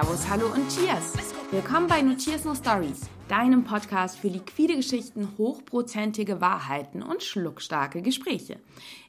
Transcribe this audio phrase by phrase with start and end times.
[0.00, 1.34] Servus, Hallo und Cheers!
[1.50, 8.00] Willkommen bei No Cheers No Stories, deinem Podcast für liquide Geschichten, hochprozentige Wahrheiten und schluckstarke
[8.00, 8.60] Gespräche.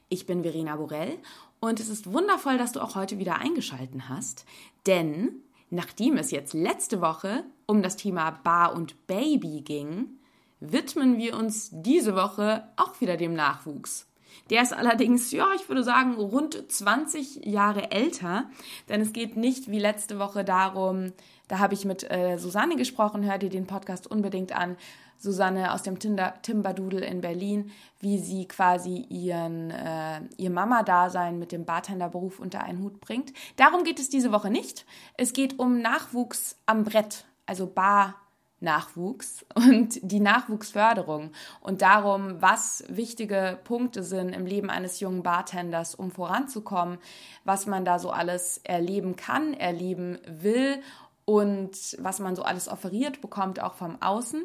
[0.08, 1.18] Ich bin Verena Borell
[1.60, 4.46] und es ist wundervoll, dass du auch heute wieder eingeschalten hast,
[4.86, 5.30] denn
[5.70, 10.18] nachdem es jetzt letzte Woche um das Thema Bar und Baby ging,
[10.58, 14.09] widmen wir uns diese Woche auch wieder dem Nachwuchs.
[14.50, 18.44] Der ist allerdings, ja, ich würde sagen, rund 20 Jahre älter,
[18.88, 21.12] denn es geht nicht wie letzte Woche darum,
[21.48, 24.76] da habe ich mit äh, Susanne gesprochen, hört ihr den Podcast unbedingt an.
[25.18, 31.66] Susanne aus dem Timberdoodle in Berlin, wie sie quasi ihren, äh, ihr Mama-Dasein mit dem
[31.66, 33.32] Bartenderberuf unter einen Hut bringt.
[33.56, 34.86] Darum geht es diese Woche nicht.
[35.18, 38.14] Es geht um Nachwuchs am Brett, also Bar,
[38.60, 45.94] Nachwuchs und die Nachwuchsförderung und darum, was wichtige Punkte sind im Leben eines jungen Bartenders,
[45.94, 46.98] um voranzukommen,
[47.44, 50.82] was man da so alles erleben kann, erleben will
[51.24, 54.44] und was man so alles offeriert bekommt, auch vom Außen.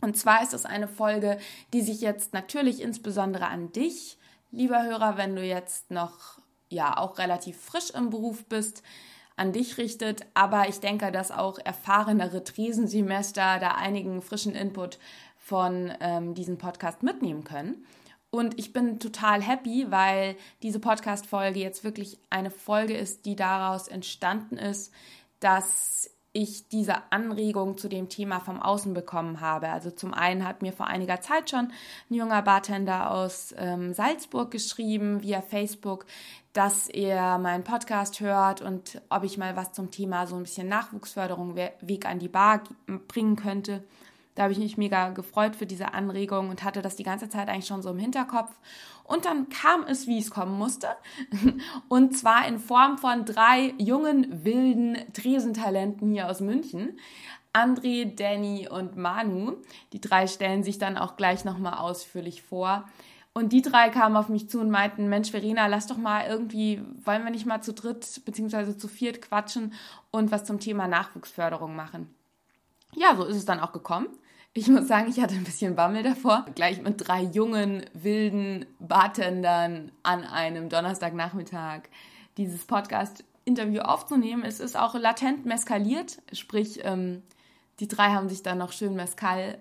[0.00, 1.38] Und zwar ist es eine Folge,
[1.72, 4.18] die sich jetzt natürlich insbesondere an dich,
[4.50, 6.38] lieber Hörer, wenn du jetzt noch
[6.68, 8.82] ja auch relativ frisch im Beruf bist,
[9.36, 10.26] an dich richtet.
[10.34, 14.98] Aber ich denke, dass auch erfahrenere Tresensemester da einigen frischen Input
[15.38, 17.84] von ähm, diesem Podcast mitnehmen können.
[18.30, 23.86] Und ich bin total happy, weil diese Podcast-Folge jetzt wirklich eine Folge ist, die daraus
[23.86, 24.92] entstanden ist,
[25.38, 29.68] dass ich diese Anregung zu dem Thema vom Außen bekommen habe.
[29.68, 31.70] Also zum einen hat mir vor einiger Zeit schon
[32.10, 36.06] ein junger Bartender aus ähm, Salzburg geschrieben via Facebook,
[36.52, 40.68] dass er meinen Podcast hört und ob ich mal was zum Thema so ein bisschen
[40.68, 42.64] Nachwuchsförderung, Weg an die Bar
[43.06, 43.84] bringen könnte.
[44.34, 47.48] Da habe ich mich mega gefreut für diese Anregung und hatte das die ganze Zeit
[47.48, 48.50] eigentlich schon so im Hinterkopf.
[49.04, 50.88] Und dann kam es, wie es kommen musste.
[51.88, 56.98] Und zwar in Form von drei jungen, wilden Tresentalenten hier aus München.
[57.52, 59.58] André, Danny und Manu.
[59.92, 62.84] Die drei stellen sich dann auch gleich nochmal ausführlich vor.
[63.32, 66.80] Und die drei kamen auf mich zu und meinten, Mensch, Verena, lass doch mal irgendwie,
[67.04, 68.76] wollen wir nicht mal zu dritt bzw.
[68.76, 69.72] zu viert quatschen
[70.10, 72.14] und was zum Thema Nachwuchsförderung machen.
[72.94, 74.06] Ja, so ist es dann auch gekommen.
[74.56, 79.90] Ich muss sagen, ich hatte ein bisschen Bammel davor, gleich mit drei jungen, wilden Bartendern
[80.04, 81.80] an einem Donnerstagnachmittag
[82.36, 84.44] dieses Podcast-Interview aufzunehmen.
[84.44, 87.24] Es ist auch latent meskaliert, sprich, ähm,
[87.80, 89.58] die drei haben sich dann noch schön Mescal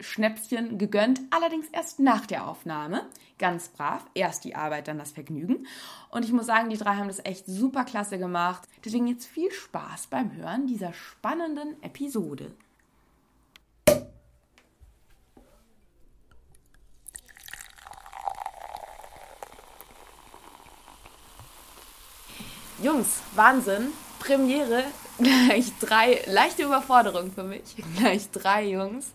[0.00, 3.02] Schnäpschen gegönnt, allerdings erst nach der Aufnahme.
[3.38, 4.06] Ganz brav.
[4.14, 5.66] Erst die Arbeit, dann das Vergnügen.
[6.08, 8.66] Und ich muss sagen, die drei haben das echt super klasse gemacht.
[8.86, 12.52] Deswegen jetzt viel Spaß beim Hören dieser spannenden Episode.
[22.82, 23.92] Jungs, Wahnsinn.
[24.18, 24.84] Premiere,
[25.18, 27.76] gleich drei, leichte Überforderung für mich.
[27.98, 29.12] Gleich drei Jungs,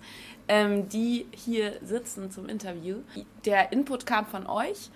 [0.47, 2.97] ähm, die hier sitzen zum Interview.
[3.43, 4.91] Der Input kam von euch.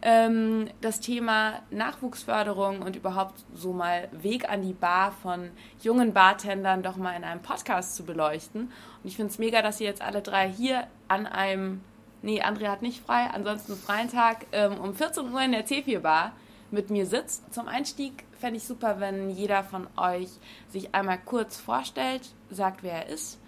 [0.00, 5.50] Ähm, das Thema Nachwuchsförderung und überhaupt so mal Weg an die Bar von
[5.82, 8.62] jungen Bartendern doch mal in einem Podcast zu beleuchten.
[8.62, 8.70] Und
[9.04, 11.82] ich finde es mega, dass ihr jetzt alle drei hier an einem,
[12.22, 15.98] nee, Andrea hat nicht frei, ansonsten freien Tag ähm, um 14 Uhr in der C4
[16.00, 16.32] Bar
[16.70, 17.52] mit mir sitzt.
[17.52, 20.28] Zum Einstieg fände ich super, wenn jeder von euch
[20.70, 23.38] sich einmal kurz vorstellt, sagt, wer er ist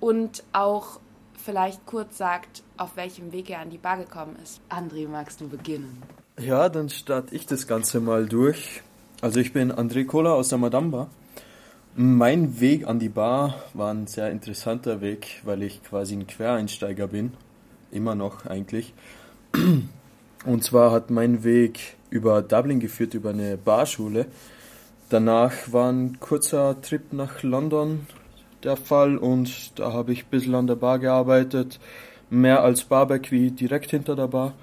[0.00, 1.00] und auch
[1.34, 4.60] vielleicht kurz sagt, auf welchem Weg er an die Bar gekommen ist.
[4.68, 6.02] André, magst du beginnen?
[6.38, 8.82] Ja, dann starte ich das Ganze mal durch.
[9.20, 11.10] Also ich bin André Kohler aus der Madame Bar.
[11.96, 17.08] Mein Weg an die Bar war ein sehr interessanter Weg, weil ich quasi ein Quereinsteiger
[17.08, 17.32] bin.
[17.90, 18.94] Immer noch eigentlich.
[20.44, 24.26] Und zwar hat mein Weg über Dublin geführt, über eine Barschule.
[25.08, 28.06] Danach war ein kurzer Trip nach London
[28.62, 31.78] der Fall und da habe ich ein bisschen an der Bar gearbeitet,
[32.30, 34.54] mehr als Barback wie direkt hinter der Bar.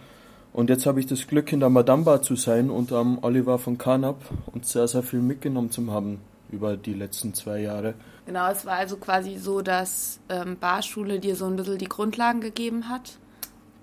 [0.53, 3.59] Und jetzt habe ich das Glück, in der Madame Bar zu sein und am Oliver
[3.59, 4.17] von Carnap
[4.53, 7.95] und sehr, sehr viel mitgenommen zu haben über die letzten zwei Jahre.
[8.25, 12.41] Genau, es war also quasi so, dass ähm, Barschule dir so ein bisschen die Grundlagen
[12.41, 13.17] gegeben hat.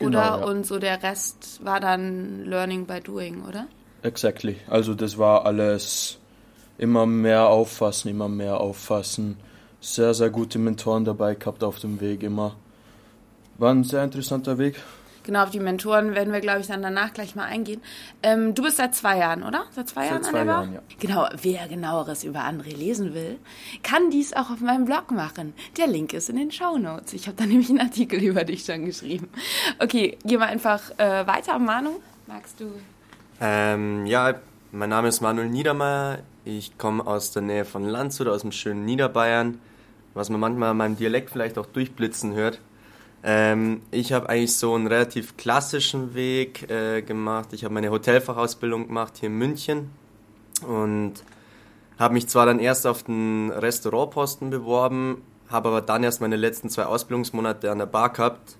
[0.02, 0.40] Genau, oder?
[0.40, 0.44] Ja.
[0.44, 3.66] Und so der Rest war dann Learning by Doing, oder?
[4.02, 4.56] Exactly.
[4.68, 6.18] Also das war alles
[6.78, 9.36] immer mehr auffassen, immer mehr auffassen.
[9.80, 12.56] Sehr, sehr gute Mentoren dabei gehabt auf dem Weg immer.
[13.58, 14.80] War ein sehr interessanter Weg.
[15.24, 17.80] Genau, auf die Mentoren werden wir, glaube ich, dann danach gleich mal eingehen.
[18.22, 19.64] Ähm, du bist seit zwei Jahren, oder?
[19.70, 20.80] Seit zwei Jahren seit zwei an der Jahren, ja.
[20.98, 23.38] Genau, wer genaueres über André lesen will,
[23.82, 25.54] kann dies auch auf meinem Blog machen.
[25.76, 27.12] Der Link ist in den Show Notes.
[27.12, 29.28] Ich habe da nämlich einen Artikel über dich schon geschrieben.
[29.78, 31.58] Okay, gehen wir einfach äh, weiter.
[31.58, 32.72] Manu, magst du?
[33.40, 34.34] Ähm, ja,
[34.72, 36.18] mein Name ist Manuel Niedermeyer.
[36.44, 39.60] Ich komme aus der Nähe von Landshut, aus dem schönen Niederbayern,
[40.14, 42.60] was man manchmal an meinem Dialekt vielleicht auch durchblitzen hört.
[43.24, 47.50] Ähm, ich habe eigentlich so einen relativ klassischen Weg äh, gemacht.
[47.52, 49.90] Ich habe meine Hotelfachausbildung gemacht hier in München
[50.66, 51.14] und
[51.98, 56.68] habe mich zwar dann erst auf den Restaurantposten beworben, habe aber dann erst meine letzten
[56.68, 58.56] zwei Ausbildungsmonate an der Bar gehabt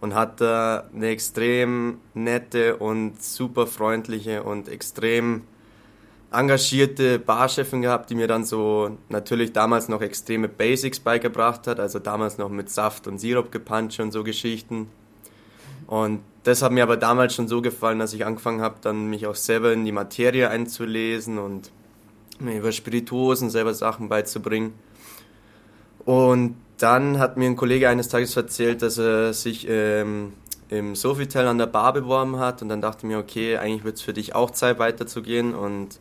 [0.00, 5.42] und hatte eine extrem nette und super freundliche und extrem
[6.32, 11.98] engagierte Barchefin gehabt, die mir dann so natürlich damals noch extreme Basics beigebracht hat, also
[11.98, 14.88] damals noch mit Saft und Sirup gepanscht und so Geschichten.
[15.86, 19.26] Und das hat mir aber damals schon so gefallen, dass ich angefangen habe, dann mich
[19.26, 21.70] auch selber in die Materie einzulesen und
[22.40, 24.74] mir über Spirituosen selber Sachen beizubringen.
[26.04, 30.34] Und dann hat mir ein Kollege eines Tages erzählt, dass er sich ähm,
[30.68, 33.96] im Sofitel an der Bar beworben hat und dann dachte ich mir, okay, eigentlich wird
[33.96, 36.00] es für dich auch Zeit weiterzugehen und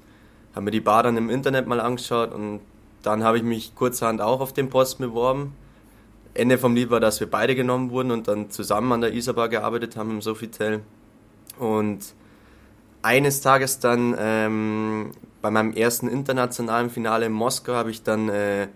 [0.56, 2.62] habe mir die Bar dann im Internet mal angeschaut und
[3.04, 5.54] dann habe ich mich kurzerhand auch auf den Posten beworben.
[6.34, 9.50] Ende vom Lied war, dass wir beide genommen wurden und dann zusammen an der Isarbar
[9.50, 10.81] gearbeitet haben im Sofitel.
[11.60, 12.00] Und
[13.04, 15.12] eines Tages dann ähm,
[15.44, 18.68] bei meinem ersten internationalen Finale in Moskau habe ich dann äh,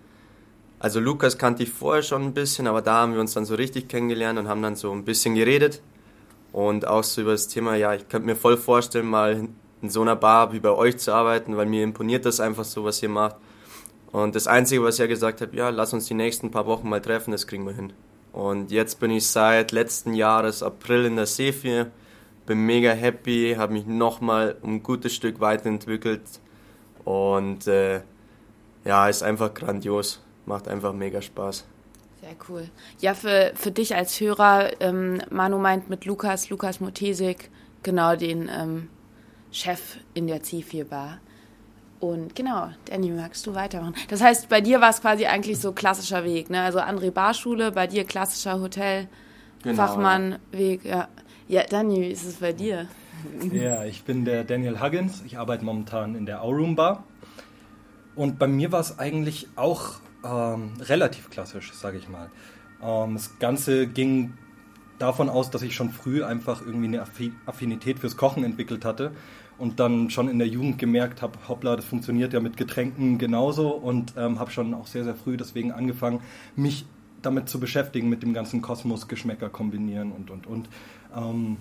[0.80, 3.54] also Lukas kannte ich vorher schon ein bisschen, aber da haben wir uns dann so
[3.54, 5.82] richtig kennengelernt und haben dann so ein bisschen geredet.
[6.52, 9.46] Und auch so über das Thema, ja, ich könnte mir voll vorstellen, mal
[9.82, 12.84] in so einer Bar wie bei euch zu arbeiten, weil mir imponiert das einfach so,
[12.84, 13.36] was ihr macht.
[14.12, 17.00] Und das Einzige, was er gesagt hat, ja, lass uns die nächsten paar Wochen mal
[17.00, 17.92] treffen, das kriegen wir hin.
[18.32, 21.90] Und jetzt bin ich seit letzten Jahres April in der Seefir,
[22.46, 26.22] bin mega happy, habe mich nochmal ein gutes Stück weiterentwickelt
[27.04, 28.02] und äh,
[28.84, 31.64] ja, ist einfach grandios macht einfach mega Spaß.
[32.20, 32.68] Sehr cool.
[32.98, 37.50] Ja, für, für dich als Hörer, ähm, Manu meint mit Lukas, Lukas Motesik,
[37.82, 38.88] genau den ähm,
[39.52, 41.18] Chef in der C4-Bar.
[42.00, 43.94] Und genau, Danny, magst du weitermachen?
[44.08, 46.62] Das heißt, bei dir war es quasi eigentlich so klassischer Weg, ne?
[46.62, 49.06] Also André Barschule, bei dir klassischer Hotel,
[49.62, 51.08] genau, Fachmannweg, ja.
[51.46, 52.86] Ja, Danny, wie ist es bei dir?
[53.52, 55.22] Ja, ich bin der Daniel Huggins.
[55.26, 57.04] Ich arbeite momentan in der Auroom Bar.
[58.14, 62.30] Und bei mir war es eigentlich auch ähm, relativ klassisch, sage ich mal.
[62.82, 64.32] Ähm, das Ganze ging
[64.98, 67.04] davon aus, dass ich schon früh einfach irgendwie eine
[67.46, 69.12] Affinität fürs Kochen entwickelt hatte
[69.60, 73.68] und dann schon in der Jugend gemerkt habe, hoppla, das funktioniert ja mit Getränken genauso
[73.68, 76.20] und ähm, habe schon auch sehr, sehr früh deswegen angefangen,
[76.56, 76.86] mich
[77.22, 80.68] damit zu beschäftigen, mit dem ganzen Kosmos, Geschmäcker kombinieren und, und, und.
[81.14, 81.58] Ähm,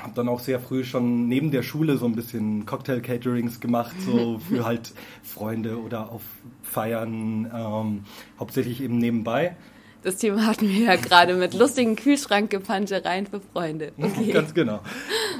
[0.00, 4.38] habe dann auch sehr früh schon neben der Schule so ein bisschen Cocktail-Caterings gemacht, so
[4.48, 6.22] für halt Freunde oder auf
[6.62, 8.04] Feiern, ähm,
[8.38, 9.56] hauptsächlich eben nebenbei.
[10.02, 13.92] Das Thema hatten wir ja gerade mit lustigen Kühlschrankgepanschereien für Freunde.
[14.00, 14.30] Okay.
[14.30, 14.80] Ganz genau.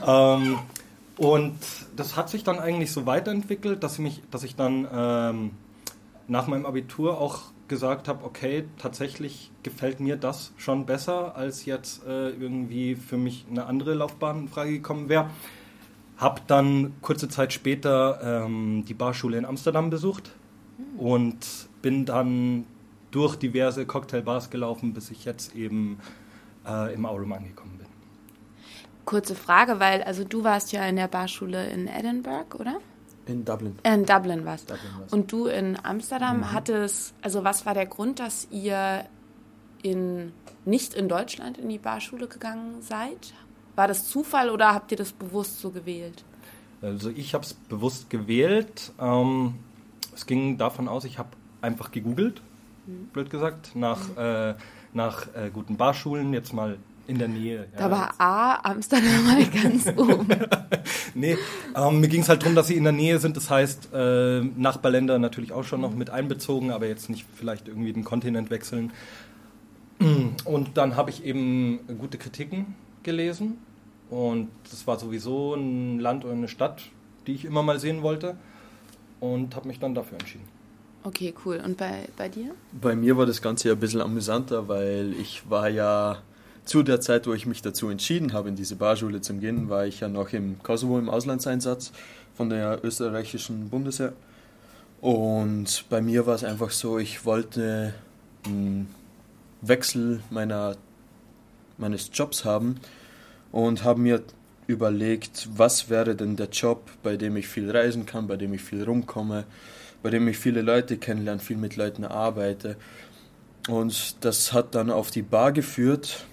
[0.05, 0.59] ähm,
[1.19, 1.57] und
[1.97, 5.51] das hat sich dann eigentlich so weiterentwickelt, dass ich, mich, dass ich dann ähm,
[6.29, 12.05] nach meinem Abitur auch gesagt habe, okay, tatsächlich gefällt mir das schon besser, als jetzt
[12.07, 15.31] äh, irgendwie für mich eine andere Laufbahn in Frage gekommen wäre.
[16.19, 20.33] Hab dann kurze Zeit später ähm, die Barschule in Amsterdam besucht
[20.97, 22.65] und bin dann
[23.11, 25.99] durch diverse Cocktailbars gelaufen, bis ich jetzt eben
[26.67, 27.76] äh, im Aurum angekommen bin.
[29.07, 32.81] Kurze Frage, weil also du warst ja in der Barschule in Edinburgh, oder?
[33.27, 33.79] In Dublin.
[33.83, 34.69] In Dublin warst.
[34.69, 35.13] Dublin war's.
[35.13, 36.53] Und du in Amsterdam mhm.
[36.53, 39.05] hattest, also was war der Grund, dass ihr
[39.83, 40.33] in,
[40.65, 43.33] nicht in Deutschland in die Barschule gegangen seid?
[43.77, 46.25] War das Zufall oder habt ihr das bewusst so gewählt?
[46.83, 48.93] Also ich habe es bewusst gewählt.
[49.01, 49.55] Ähm,
[50.15, 51.31] es ging davon aus, ich habe
[51.63, 52.43] einfach gegoogelt,
[52.87, 53.07] mhm.
[53.13, 54.19] blöd gesagt, nach, mhm.
[54.19, 54.55] äh,
[54.93, 57.67] nach äh, guten Barschulen, jetzt mal in der Nähe.
[57.77, 57.91] Da ja.
[57.91, 60.27] war A, Amsterdam mal ganz oben.
[61.15, 61.37] nee,
[61.75, 63.37] ähm, mir ging es halt darum, dass sie in der Nähe sind.
[63.37, 67.93] Das heißt, äh, Nachbarländer natürlich auch schon noch mit einbezogen, aber jetzt nicht vielleicht irgendwie
[67.93, 68.93] den Kontinent wechseln.
[70.45, 73.59] Und dann habe ich eben gute Kritiken gelesen.
[74.11, 76.83] Und das war sowieso ein Land oder eine Stadt,
[77.27, 78.37] die ich immer mal sehen wollte.
[79.21, 80.45] Und habe mich dann dafür entschieden.
[81.03, 81.63] Okay, cool.
[81.65, 82.55] Und bei, bei dir?
[82.73, 86.19] Bei mir war das Ganze ja ein bisschen amüsanter, weil ich war ja
[86.67, 89.87] zu der Zeit, wo ich mich dazu entschieden habe, in diese Barschule zu gehen, war
[89.87, 91.93] ich ja noch im Kosovo im Auslandseinsatz
[92.35, 94.13] von der österreichischen Bundeswehr.
[95.01, 97.95] Und bei mir war es einfach so, ich wollte
[98.45, 98.89] einen
[99.63, 100.77] Wechsel meiner,
[101.79, 102.81] meines Jobs haben
[103.53, 104.23] und habe mir
[104.67, 108.63] überlegt, was wäre denn der Job, bei dem ich viel reisen kann, bei dem ich
[108.63, 109.45] viel rumkomme,
[110.03, 112.77] bei dem ich viele Leute kennenlerne, viel mit Leuten arbeite.
[113.69, 116.27] Und das hat dann auf die Bar geführt,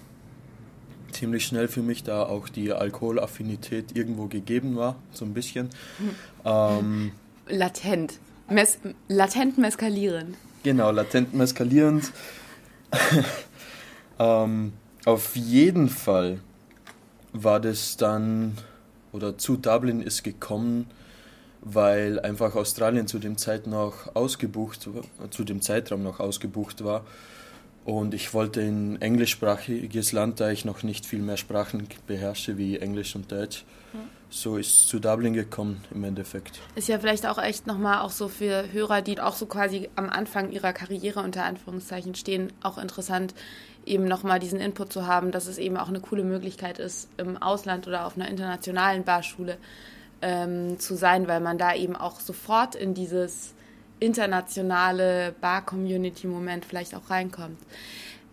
[1.14, 5.70] ziemlich schnell für mich, da auch die Alkoholaffinität irgendwo gegeben war, so ein bisschen.
[6.44, 7.12] Ähm,
[7.48, 8.18] Latent.
[8.48, 8.78] Mes
[9.08, 10.36] latent meskalierend.
[10.62, 12.12] Genau, latent meskalierend.
[14.18, 14.72] ähm,
[15.04, 16.40] auf jeden Fall
[17.32, 18.56] war das dann,
[19.12, 20.86] oder zu Dublin ist gekommen,
[21.60, 24.88] weil einfach Australien zu dem Zeit noch ausgebucht,
[25.30, 27.04] zu dem Zeitraum noch ausgebucht war.
[27.84, 32.78] Und ich wollte in englischsprachiges Land, da ich noch nicht viel mehr Sprachen beherrsche wie
[32.78, 33.64] Englisch und Deutsch.
[34.30, 36.60] So ist zu Dublin gekommen im Endeffekt.
[36.74, 40.10] Ist ja vielleicht auch echt nochmal auch so für Hörer, die auch so quasi am
[40.10, 43.32] Anfang ihrer Karriere unter Anführungszeichen stehen, auch interessant,
[43.86, 47.36] eben nochmal diesen Input zu haben, dass es eben auch eine coole Möglichkeit ist, im
[47.36, 49.56] Ausland oder auf einer internationalen Barschule
[50.20, 53.54] ähm, zu sein, weil man da eben auch sofort in dieses
[54.00, 57.58] internationale Bar-Community-Moment vielleicht auch reinkommt.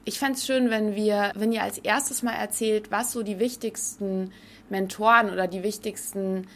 [0.03, 3.39] Ich fände es schön, wenn wir, wenn ihr als erstes mal erzählt, was so die
[3.39, 4.31] wichtigsten
[4.69, 6.47] Mentoren oder die wichtigsten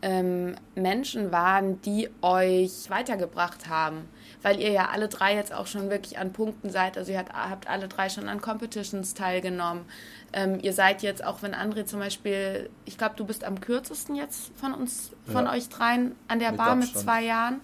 [0.00, 4.08] ähm, Menschen waren, die euch weitergebracht haben.
[4.42, 6.96] Weil ihr ja alle drei jetzt auch schon wirklich an Punkten seid.
[6.96, 9.84] Also ihr habt, alle drei schon an Competitions teilgenommen.
[10.32, 14.14] Ähm, ihr seid jetzt, auch wenn André zum Beispiel, ich glaube, du bist am kürzesten
[14.14, 15.52] jetzt von uns, von ja.
[15.52, 16.94] euch dreien an der mit Bar Abstand.
[16.94, 17.60] mit zwei Jahren.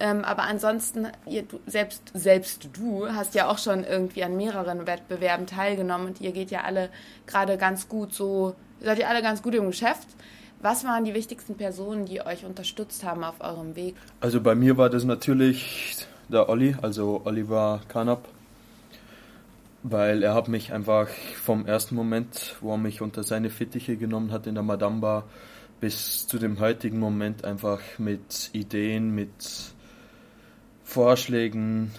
[0.00, 4.86] Ähm, aber ansonsten, ihr, du, selbst, selbst du hast ja auch schon irgendwie an mehreren
[4.86, 6.88] Wettbewerben teilgenommen und ihr geht ja alle
[7.26, 10.06] gerade ganz gut so, seid ihr alle ganz gut im Geschäft.
[10.60, 13.94] Was waren die wichtigsten Personen, die euch unterstützt haben auf eurem Weg?
[14.20, 18.28] Also bei mir war das natürlich der Olli, also Oliver Kanap,
[19.82, 21.08] weil er hat mich einfach
[21.42, 25.24] vom ersten Moment, wo er mich unter seine Fittiche genommen hat in der Madame Bar,
[25.80, 29.74] bis zu dem heutigen Moment einfach mit Ideen, mit
[30.88, 31.90] Vorschlägen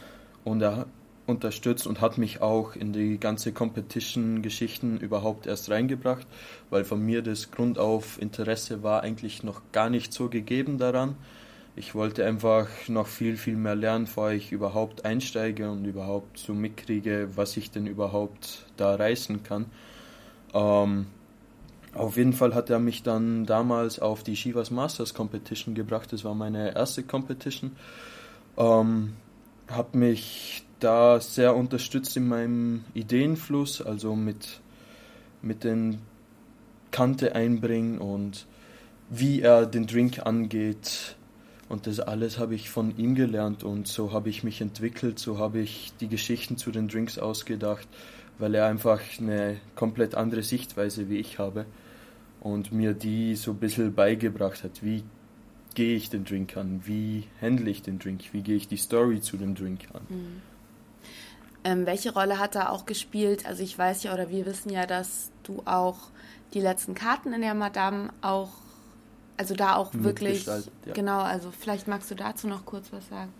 [0.43, 0.87] und er
[1.27, 6.25] unterstützt und hat mich auch in die ganze Competition-Geschichten überhaupt erst reingebracht,
[6.71, 11.17] weil von mir das Grundauf Interesse war eigentlich noch gar nicht so gegeben daran.
[11.75, 16.55] Ich wollte einfach noch viel, viel mehr lernen, bevor ich überhaupt einsteige und überhaupt so
[16.55, 19.67] mitkriege, was ich denn überhaupt da reißen kann.
[20.55, 21.05] Ähm,
[21.93, 26.11] auf jeden Fall hat er mich dann damals auf die Shivas Masters Competition gebracht.
[26.11, 27.73] Das war meine erste Competition.
[28.57, 29.13] Ähm,
[29.67, 34.61] habe mich da sehr unterstützt in meinem Ideenfluss, also mit,
[35.41, 35.99] mit den
[36.91, 38.47] Kante einbringen und
[39.09, 41.15] wie er den Drink angeht.
[41.67, 45.37] Und das alles habe ich von ihm gelernt und so habe ich mich entwickelt, so
[45.37, 47.87] habe ich die Geschichten zu den Drinks ausgedacht,
[48.39, 51.65] weil er einfach eine komplett andere Sichtweise wie ich habe
[52.39, 54.81] und mir die so ein bisschen beigebracht hat.
[54.81, 55.03] Wie
[55.75, 56.81] gehe ich den Drink an?
[56.85, 58.21] Wie handle ich den Drink?
[58.31, 60.01] Wie gehe ich die Story zu dem Drink an?
[60.09, 60.41] Mhm.
[61.63, 63.45] Ähm, welche Rolle hat er auch gespielt?
[63.45, 65.97] Also ich weiß ja oder wir wissen ja, dass du auch
[66.53, 68.49] die letzten Karten in der Madame auch,
[69.37, 70.63] also da auch wirklich, ja.
[70.93, 73.33] genau, also vielleicht magst du dazu noch kurz was sagen.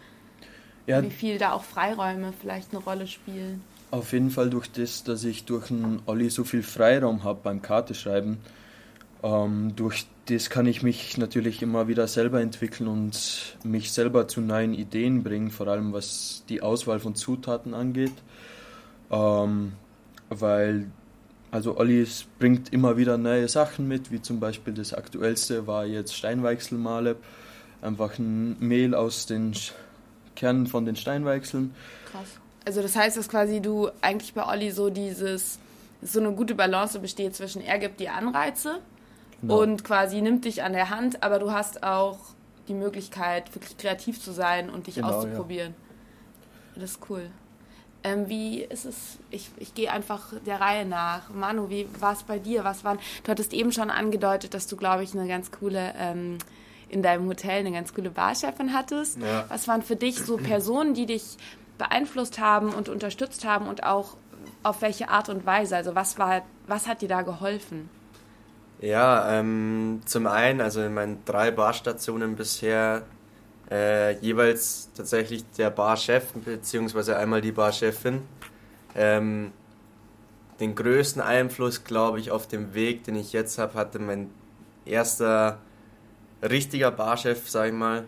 [0.86, 3.62] Ja, Wie viel da auch Freiräume vielleicht eine Rolle spielen.
[3.92, 7.62] Auf jeden Fall durch das, dass ich durch einen Olli so viel Freiraum habe beim
[7.62, 8.38] Karteschreiben,
[9.24, 14.42] ähm, durch das kann ich mich natürlich immer wieder selber entwickeln und mich selber zu
[14.42, 18.14] neuen Ideen bringen, vor allem was die Auswahl von Zutaten angeht.
[19.12, 19.74] Ähm,
[20.30, 20.92] weil,
[21.50, 22.08] also Olli
[22.38, 27.16] bringt immer wieder neue Sachen mit, wie zum Beispiel das aktuellste war jetzt Steinweichselmale,
[27.82, 29.54] einfach ein Mehl aus den
[30.36, 31.74] Kernen von den Steinweichseln.
[32.12, 32.40] Krass.
[32.66, 35.58] Also das heißt, dass quasi du eigentlich bei Olli so dieses,
[36.04, 38.80] so eine gute Balance besteht zwischen, er gibt dir Anreize,
[39.42, 39.62] Genau.
[39.62, 42.18] und quasi nimmt dich an der Hand, aber du hast auch
[42.68, 45.74] die Möglichkeit, wirklich kreativ zu sein und dich genau, auszuprobieren.
[46.76, 46.82] Ja.
[46.82, 47.30] Das ist cool.
[48.04, 49.18] Ähm, wie ist es?
[49.30, 51.30] Ich, ich gehe einfach der Reihe nach.
[51.34, 52.64] Manu, wie war es bei dir?
[52.64, 52.98] Was waren?
[53.24, 56.38] Du hattest eben schon angedeutet, dass du, glaube ich, eine ganz coole ähm,
[56.88, 59.18] in deinem Hotel eine ganz coole Barchefin hattest.
[59.18, 59.46] Ja.
[59.50, 61.38] Was waren für dich so Personen, die dich
[61.78, 64.16] beeinflusst haben und unterstützt haben und auch
[64.64, 65.76] auf welche Art und Weise?
[65.76, 67.90] Also was war, was hat dir da geholfen?
[68.82, 73.04] Ja, ähm, zum einen, also in meinen drei Barstationen bisher
[73.70, 78.22] äh, jeweils tatsächlich der Barchef beziehungsweise einmal die Barchefin.
[78.96, 79.52] Ähm,
[80.60, 84.30] den größten Einfluss, glaube ich, auf dem Weg, den ich jetzt habe, hatte mein
[84.86, 85.60] erster
[86.42, 88.06] richtiger Barchef, sag ich mal,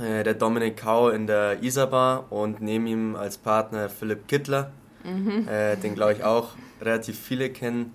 [0.00, 4.70] äh, der Dominik Kau in der Isarbar und neben ihm als Partner Philipp Kittler,
[5.04, 5.48] mhm.
[5.48, 7.92] äh, den glaube ich auch relativ viele kennen.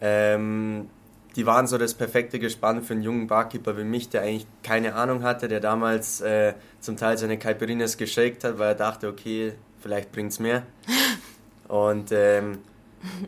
[0.00, 0.88] Ähm,
[1.36, 4.94] die waren so das perfekte Gespann für einen jungen Barkeeper wie mich, der eigentlich keine
[4.94, 9.52] Ahnung hatte, der damals äh, zum Teil seine Caipirinhas geshakt hat, weil er dachte, okay,
[9.80, 10.64] vielleicht bringt es mehr.
[11.68, 12.58] Und ähm,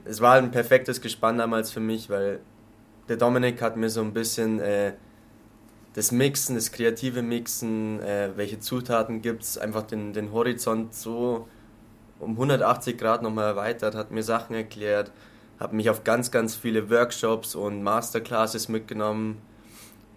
[0.04, 2.40] es war ein perfektes Gespann damals für mich, weil
[3.08, 4.92] der Dominik hat mir so ein bisschen äh,
[5.94, 11.46] das Mixen, das kreative Mixen, äh, welche Zutaten gibt es, einfach den, den Horizont so
[12.18, 15.10] um 180 Grad nochmal erweitert, hat mir Sachen erklärt,
[15.58, 19.40] habe mich auf ganz, ganz viele Workshops und Masterclasses mitgenommen.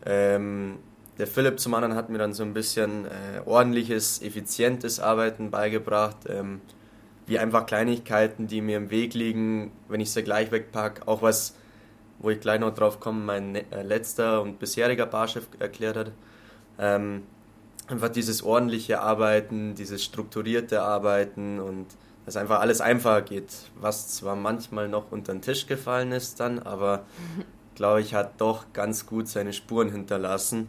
[0.05, 0.77] Ähm,
[1.17, 6.17] der Philipp zum anderen hat mir dann so ein bisschen äh, ordentliches, effizientes Arbeiten beigebracht,
[6.27, 6.61] ähm,
[7.27, 11.55] wie einfach Kleinigkeiten, die mir im Weg liegen, wenn ich sie gleich wegpacke, auch was
[12.19, 16.11] wo ich gleich noch drauf komme, mein äh, letzter und bisheriger Barchef erklärt hat.
[16.79, 17.23] Ähm,
[17.87, 21.87] einfach dieses ordentliche Arbeiten, dieses strukturierte Arbeiten und
[22.25, 26.59] dass einfach alles einfacher geht, was zwar manchmal noch unter den Tisch gefallen ist dann,
[26.59, 27.05] aber
[27.75, 30.67] glaube ich, hat doch ganz gut seine Spuren hinterlassen.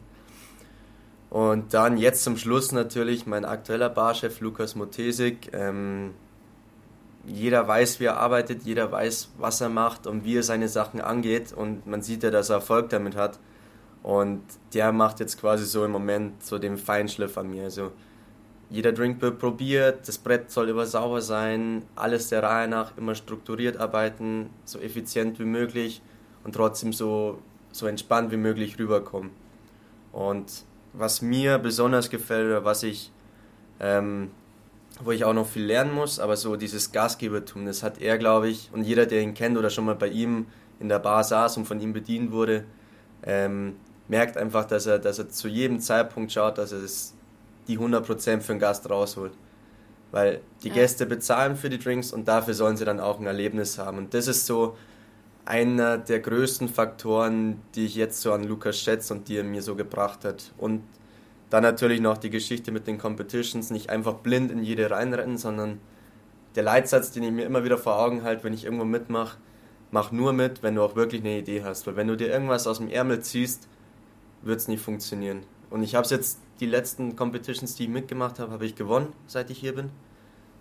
[1.31, 5.51] Und dann jetzt zum Schluss natürlich mein aktueller Barchef Lukas Motesik.
[5.53, 6.15] Ähm,
[7.27, 11.01] jeder weiß, wie er arbeitet, jeder weiß, was er macht und wie er seine Sachen
[11.01, 13.41] angeht und man sieht ja, dass er Erfolg damit hat.
[14.03, 17.65] Und der macht jetzt quasi so im Moment so den Feinschliff an mir.
[17.65, 17.91] Also
[18.71, 23.15] jeder Drink wird probiert, das Brett soll immer sauber sein, alles der Reihe nach, immer
[23.15, 26.03] strukturiert arbeiten, so effizient wie möglich
[26.45, 27.39] und trotzdem so,
[27.71, 29.31] so entspannt wie möglich rüberkommen.
[30.13, 33.13] Und was mir besonders gefällt oder was ich
[33.79, 34.31] ähm,
[35.03, 38.49] wo ich auch noch viel lernen muss, aber so dieses Gastgebertum, das hat er, glaube
[38.49, 40.47] ich, und jeder, der ihn kennt oder schon mal bei ihm
[40.81, 42.65] in der Bar saß und von ihm bedient wurde,
[43.23, 43.77] ähm,
[44.09, 47.15] merkt einfach, dass er, dass er zu jedem Zeitpunkt schaut, dass er das,
[47.69, 49.33] die 100% für den Gast rausholt.
[50.13, 50.75] Weil die ja.
[50.75, 53.99] Gäste bezahlen für die Drinks und dafür sollen sie dann auch ein Erlebnis haben.
[53.99, 54.77] Und das ist so
[55.45, 59.63] einer der größten Faktoren, die ich jetzt so an Lukas schätze und die er mir
[59.63, 60.53] so gebracht hat.
[60.59, 60.83] Und
[61.51, 65.81] dann natürlich noch die Geschichte mit den Competitions, nicht einfach blind in jede reinrennen, sondern
[66.57, 69.39] der Leitsatz, den ich mir immer wieder vor Augen halte, wenn ich irgendwo mitmache,
[69.91, 71.87] mach nur mit, wenn du auch wirklich eine Idee hast.
[71.87, 73.69] Weil wenn du dir irgendwas aus dem Ärmel ziehst,
[74.43, 75.43] wird es nicht funktionieren.
[75.71, 79.13] Und ich habe es jetzt, die letzten Competitions, die ich mitgemacht habe, habe ich gewonnen,
[79.26, 79.91] seit ich hier bin.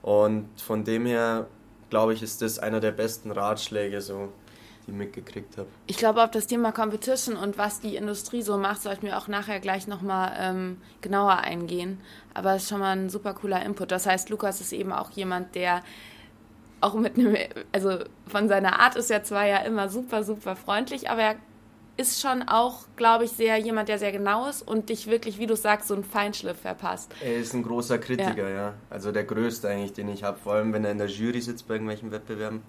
[0.02, 1.48] Und von dem her,
[1.90, 4.30] glaube ich, ist das einer der besten Ratschläge, so
[4.88, 5.68] die mitgekriegt habe.
[5.88, 9.28] Ich glaube, auf das Thema Competition und was die Industrie so macht, sollten wir auch
[9.28, 12.00] nachher gleich nochmal ähm, genauer eingehen.
[12.34, 13.92] Aber es ist schon mal ein super cooler Input.
[13.92, 15.82] Das heißt, Lukas ist eben auch jemand, der
[16.82, 17.36] auch mit einem,
[17.72, 21.36] also von seiner Art ist er zwar ja immer super, super freundlich, aber er
[21.98, 25.48] ist schon auch, glaube ich, sehr jemand, der sehr genau ist und dich wirklich, wie
[25.48, 27.14] du sagst, so einen Feinschliff verpasst.
[27.24, 28.56] Er ist ein großer Kritiker, ja.
[28.56, 28.74] ja.
[28.90, 31.68] Also der größte eigentlich, den ich habe, vor allem wenn er in der Jury sitzt
[31.68, 32.62] bei irgendwelchen Wettbewerben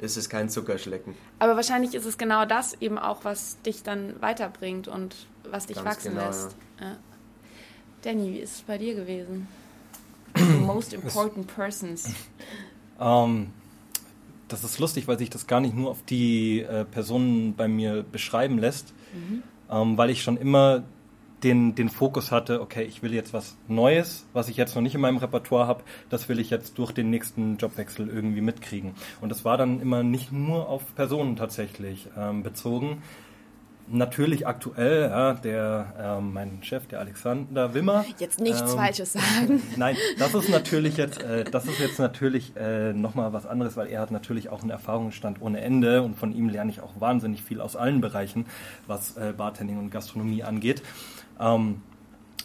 [0.00, 1.14] ist es kein Zuckerschlecken.
[1.38, 5.76] Aber wahrscheinlich ist es genau das eben auch, was dich dann weiterbringt und was dich
[5.76, 6.56] Ganz wachsen genau, lässt.
[6.80, 6.86] Ja.
[6.86, 6.96] Ja.
[8.02, 9.48] Danny, wie ist es bei dir gewesen?
[10.60, 12.12] most important persons.
[12.98, 13.52] Um, ähm,
[14.48, 18.02] das ist lustig, weil sich das gar nicht nur auf die äh, Personen bei mir
[18.02, 19.42] beschreiben lässt, mhm.
[19.70, 20.82] ähm, weil ich schon immer
[21.42, 24.94] den, den Fokus hatte, okay, ich will jetzt was Neues, was ich jetzt noch nicht
[24.94, 28.92] in meinem Repertoire habe, das will ich jetzt durch den nächsten Jobwechsel irgendwie mitkriegen.
[29.20, 33.02] Und das war dann immer nicht nur auf Personen tatsächlich ähm, bezogen.
[33.90, 38.04] Natürlich aktuell, ja, der, ähm, mein Chef, der Alexander Wimmer.
[38.18, 39.62] Jetzt nichts ähm, Falsches sagen.
[39.76, 43.88] Nein, das ist natürlich jetzt, äh, das ist jetzt natürlich äh, nochmal was anderes, weil
[43.88, 47.42] er hat natürlich auch einen Erfahrungsstand ohne Ende und von ihm lerne ich auch wahnsinnig
[47.42, 48.46] viel aus allen Bereichen,
[48.86, 50.82] was äh, Bartending und Gastronomie angeht.
[51.40, 51.82] Ähm,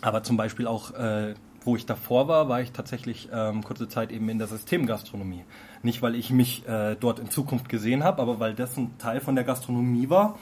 [0.01, 1.33] aber zum Beispiel auch, äh,
[1.65, 5.43] wo ich davor war, war ich tatsächlich ähm, kurze Zeit eben in der Systemgastronomie.
[5.81, 9.19] Nicht, weil ich mich äh, dort in Zukunft gesehen habe, aber weil das ein Teil
[9.19, 10.37] von der Gastronomie war,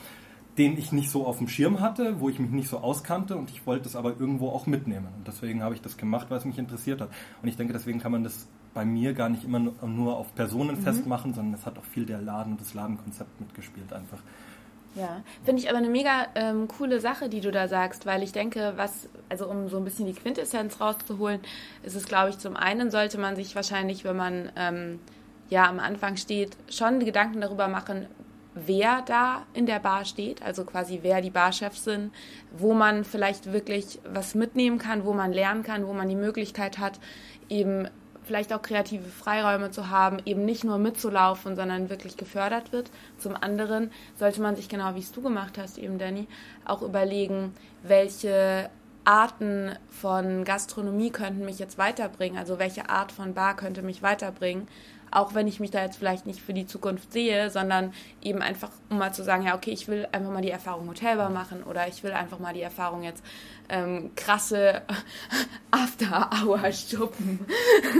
[0.57, 3.49] den ich nicht so auf dem Schirm hatte, wo ich mich nicht so auskannte und
[3.49, 5.07] ich wollte es aber irgendwo auch mitnehmen.
[5.17, 7.09] Und deswegen habe ich das gemacht, weil es mich interessiert hat.
[7.41, 10.77] Und ich denke, deswegen kann man das bei mir gar nicht immer nur auf Personen
[10.77, 10.83] mhm.
[10.83, 14.19] festmachen, sondern es hat auch viel der Laden und das Ladenkonzept mitgespielt einfach.
[14.95, 18.33] Ja, finde ich aber eine mega ähm, coole Sache, die du da sagst, weil ich
[18.33, 21.39] denke, was, also um so ein bisschen die Quintessenz rauszuholen,
[21.83, 24.99] ist es, glaube ich, zum einen sollte man sich wahrscheinlich, wenn man ähm,
[25.49, 28.07] ja am Anfang steht, schon Gedanken darüber machen,
[28.53, 32.11] wer da in der Bar steht, also quasi wer die Barchefs sind,
[32.51, 36.77] wo man vielleicht wirklich was mitnehmen kann, wo man lernen kann, wo man die Möglichkeit
[36.77, 36.99] hat,
[37.49, 37.87] eben
[38.23, 42.91] vielleicht auch kreative Freiräume zu haben, eben nicht nur mitzulaufen, sondern wirklich gefördert wird.
[43.17, 46.27] Zum anderen sollte man sich genau wie es du gemacht hast, eben Danny,
[46.65, 48.69] auch überlegen, welche
[49.03, 54.67] Arten von Gastronomie könnten mich jetzt weiterbringen, also welche Art von Bar könnte mich weiterbringen
[55.11, 58.69] auch wenn ich mich da jetzt vielleicht nicht für die Zukunft sehe, sondern eben einfach,
[58.89, 61.87] um mal zu sagen, ja, okay, ich will einfach mal die Erfahrung Hotelbar machen oder
[61.87, 63.23] ich will einfach mal die Erfahrung jetzt
[63.69, 64.81] ähm, krasse
[65.71, 67.39] After-Hour-Schuppen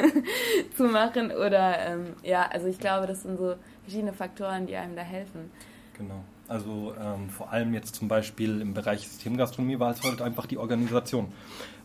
[0.76, 4.96] zu machen oder ähm, ja, also ich glaube, das sind so verschiedene Faktoren, die einem
[4.96, 5.52] da helfen.
[5.98, 6.24] Genau.
[6.48, 10.58] Also ähm, vor allem jetzt zum Beispiel im Bereich Systemgastronomie war es halt einfach die
[10.58, 11.32] Organisation.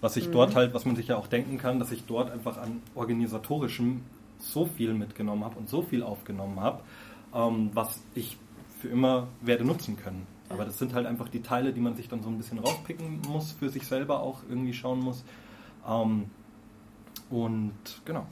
[0.01, 0.33] Was ich mhm.
[0.33, 4.03] dort halt, was man sich ja auch denken kann, dass ich dort einfach an organisatorischem
[4.53, 6.83] so viel mitgenommen habe und so viel aufgenommen habe,
[7.35, 8.37] ähm, was ich
[8.81, 10.27] für immer werde nutzen können.
[10.49, 13.21] Aber das sind halt einfach die Teile, die man sich dann so ein bisschen rauspicken
[13.29, 15.25] muss, für sich selber auch irgendwie schauen muss.
[15.89, 16.31] Ähm,
[17.31, 18.27] und genau.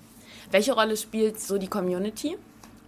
[0.51, 2.37] Welche Rolle spielt so die Community?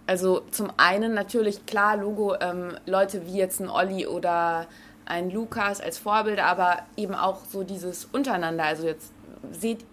[0.05, 4.67] Also zum einen natürlich klar, Logo, ähm, Leute wie jetzt ein Olli oder
[5.05, 8.63] ein Lukas als Vorbild, aber eben auch so dieses Untereinander.
[8.63, 9.11] Also jetzt
[9.51, 9.85] seht,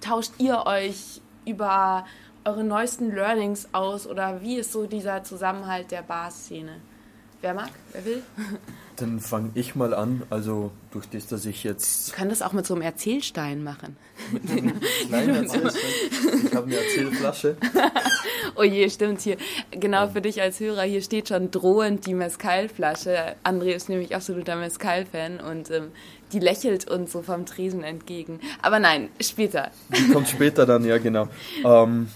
[0.00, 2.04] tauscht ihr euch über
[2.44, 6.80] eure neuesten Learnings aus oder wie ist so dieser Zusammenhalt der Bar-Szene?
[7.44, 7.68] Wer mag?
[7.92, 8.22] Wer will?
[8.96, 10.22] Dann fange ich mal an.
[10.30, 12.08] Also durch das, dass ich jetzt.
[12.08, 13.98] Du kannst das auch mit so einem Erzählstein machen.
[15.10, 15.90] Nein, Erzählstein.
[16.46, 17.56] Ich habe eine Erzählflasche.
[18.56, 19.36] oh je, stimmt hier.
[19.72, 23.36] Genau für dich als Hörer, hier steht schon drohend die Mescal-Flasche.
[23.44, 25.90] André ist nämlich absoluter Mescal-Fan und ähm,
[26.32, 28.40] die lächelt uns so vom Tresen entgegen.
[28.62, 29.70] Aber nein, später.
[29.90, 31.28] Die kommt später dann, ja genau.
[31.62, 32.08] Ähm,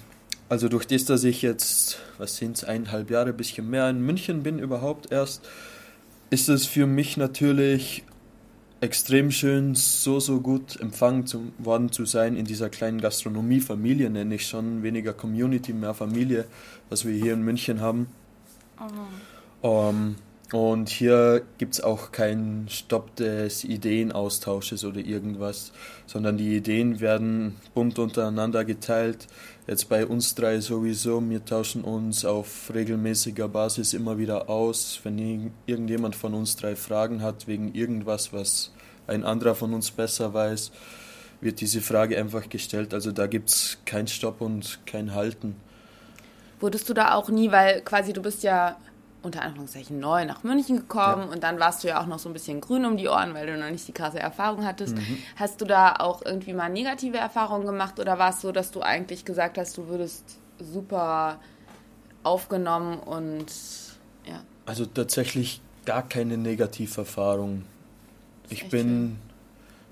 [0.48, 4.00] also durch das, dass ich jetzt, was sind es, eineinhalb Jahre, ein bisschen mehr in
[4.00, 5.46] München bin überhaupt erst,
[6.30, 8.04] ist es für mich natürlich
[8.80, 14.37] extrem schön, so, so gut empfangen zu, worden zu sein in dieser kleinen Gastronomiefamilie, nenne
[14.37, 16.44] ich schon, weniger Community, mehr Familie,
[16.88, 18.06] was wir hier in München haben.
[19.61, 19.68] Oh.
[19.68, 20.14] Um,
[20.52, 25.72] und hier gibt es auch keinen Stopp des Ideenaustausches oder irgendwas,
[26.06, 29.26] sondern die Ideen werden bunt untereinander geteilt.
[29.66, 35.00] Jetzt bei uns drei sowieso, wir tauschen uns auf regelmäßiger Basis immer wieder aus.
[35.04, 38.72] Wenn irgendjemand von uns drei Fragen hat wegen irgendwas, was
[39.06, 40.70] ein anderer von uns besser weiß,
[41.42, 42.94] wird diese Frage einfach gestellt.
[42.94, 45.56] Also da gibt es keinen Stopp und kein Halten.
[46.61, 48.76] Wurdest du da auch nie, weil quasi du bist ja
[49.22, 51.33] unter Anführungszeichen neu nach München gekommen ja.
[51.33, 53.46] und dann warst du ja auch noch so ein bisschen grün um die Ohren, weil
[53.46, 54.96] du noch nicht die krasse Erfahrung hattest.
[54.96, 55.18] Mhm.
[55.37, 58.81] Hast du da auch irgendwie mal negative Erfahrungen gemacht oder war es so, dass du
[58.81, 61.40] eigentlich gesagt hast, du würdest super
[62.22, 63.46] aufgenommen und
[64.26, 64.42] ja?
[64.66, 67.64] Also tatsächlich gar keine Negativerfahrung.
[68.50, 69.18] Ich bin schön.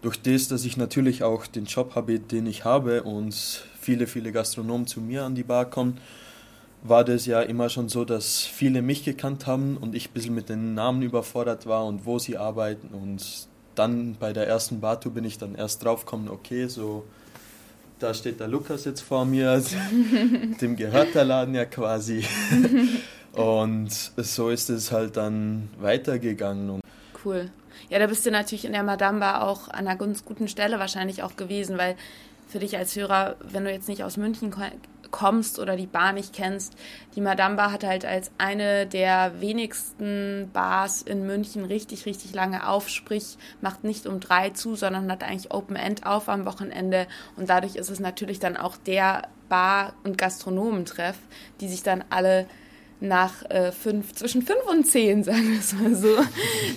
[0.02, 3.34] durch das, dass ich natürlich auch den Job habe, den ich habe und
[3.80, 5.98] viele, viele Gastronomen zu mir an die Bar kommen,
[6.82, 10.34] war das ja immer schon so, dass viele mich gekannt haben und ich ein bisschen
[10.34, 12.88] mit den Namen überfordert war und wo sie arbeiten.
[12.88, 17.04] Und dann bei der ersten Bartour bin ich dann erst draufgekommen, okay, so
[17.98, 19.62] da steht der Lukas jetzt vor mir,
[20.60, 22.24] dem gehört der Laden ja quasi.
[23.32, 26.80] und so ist es halt dann weitergegangen.
[27.24, 27.50] Cool.
[27.88, 30.78] Ja, da bist du natürlich in der Madame Bar auch an einer ganz guten Stelle
[30.78, 31.96] wahrscheinlich auch gewesen, weil
[32.48, 34.50] für dich als Hörer, wenn du jetzt nicht aus München
[35.10, 36.74] kommst oder die Bar nicht kennst,
[37.14, 42.68] die Madame Bar hat halt als eine der wenigsten Bars in München richtig, richtig lange
[42.68, 47.06] auf, sprich macht nicht um drei zu, sondern hat eigentlich Open End auf am Wochenende.
[47.36, 51.16] Und dadurch ist es natürlich dann auch der Bar- und Gastronomentreff,
[51.60, 52.46] die sich dann alle
[53.00, 56.16] nach äh, fünf, zwischen fünf und zehn, sagen wir es mal so,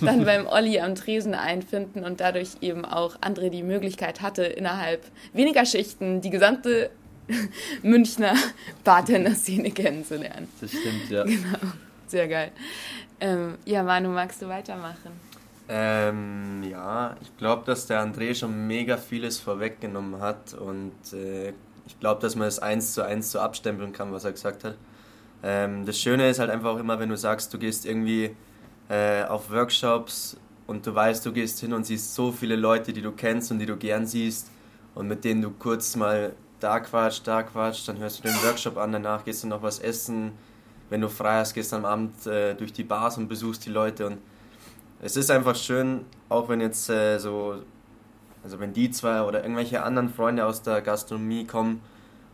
[0.04, 5.04] dann beim Olli am Tresen einfinden und dadurch eben auch André die Möglichkeit hatte, innerhalb
[5.32, 6.90] weniger Schichten die gesamte
[7.82, 8.34] Münchner
[8.84, 10.48] Bartender-Szene kennenzulernen.
[10.60, 11.24] Das stimmt, ja.
[11.24, 11.58] Genau,
[12.06, 12.52] sehr geil.
[13.20, 15.12] Ähm, ja, Manu, magst du weitermachen?
[15.68, 21.52] Ähm, ja, ich glaube, dass der André schon mega vieles vorweggenommen hat und äh,
[21.86, 24.76] ich glaube, dass man es eins zu eins so abstempeln kann, was er gesagt hat.
[25.42, 28.34] Ähm, das Schöne ist halt einfach auch immer, wenn du sagst, du gehst irgendwie
[28.88, 33.02] äh, auf Workshops und du weißt, du gehst hin und siehst so viele Leute, die
[33.02, 34.50] du kennst und die du gern siehst
[34.94, 38.76] und mit denen du kurz mal da quatscht, da quatscht, dann hörst du den Workshop
[38.76, 40.32] an, danach gehst du noch was essen.
[40.88, 43.70] Wenn du frei hast, gehst du am Abend äh, durch die Bars und besuchst die
[43.70, 44.06] Leute.
[44.06, 44.18] Und
[45.00, 47.56] es ist einfach schön, auch wenn jetzt äh, so,
[48.42, 51.80] also wenn die zwei oder irgendwelche anderen Freunde aus der Gastronomie kommen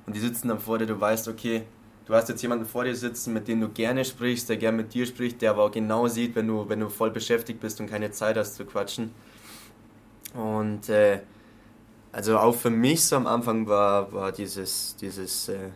[0.07, 1.63] und die sitzen dann vor dir, du weißt, okay,
[2.07, 4.95] du hast jetzt jemanden vor dir sitzen, mit dem du gerne sprichst, der gerne mit
[4.95, 7.89] dir spricht, der aber auch genau sieht, wenn du, wenn du voll beschäftigt bist und
[7.89, 9.13] keine Zeit hast zu quatschen.
[10.35, 11.21] Und äh,
[12.17, 15.69] also auch für mich so am Anfang war, war dieses, dieses äh,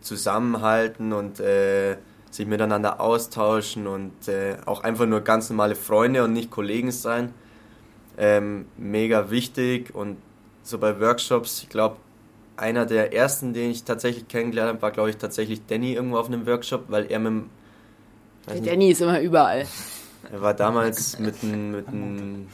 [0.00, 1.96] Zusammenhalten und äh,
[2.30, 7.34] sich miteinander austauschen und äh, auch einfach nur ganz normale Freunde und nicht Kollegen sein.
[8.16, 10.18] Ähm, mega wichtig und
[10.62, 11.96] so bei Workshops, ich glaube,
[12.56, 16.28] einer der ersten, den ich tatsächlich kennengelernt habe, war, glaube ich, tatsächlich Danny irgendwo auf
[16.28, 17.50] einem Workshop, weil er mit dem.
[18.46, 19.66] Der Danny ist immer überall.
[20.30, 22.46] Er war damals mit einem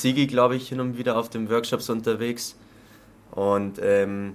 [0.00, 2.56] Sigi, glaube ich, hin und wieder auf den Workshops unterwegs.
[3.30, 4.34] Und ähm,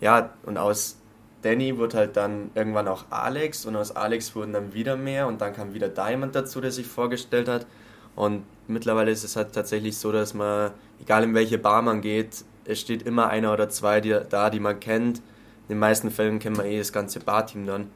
[0.00, 0.96] ja, und aus
[1.42, 5.40] Danny wurde halt dann irgendwann auch Alex und aus Alex wurden dann wieder mehr und
[5.40, 7.66] dann kam wieder Diamond dazu, der sich vorgestellt hat.
[8.14, 12.44] Und mittlerweile ist es halt tatsächlich so, dass man, egal in welche Bar man geht,
[12.64, 15.18] es steht immer einer oder zwei die, da, die man kennt.
[15.18, 17.90] In den meisten Fällen kennt man eh das ganze Barteam dann.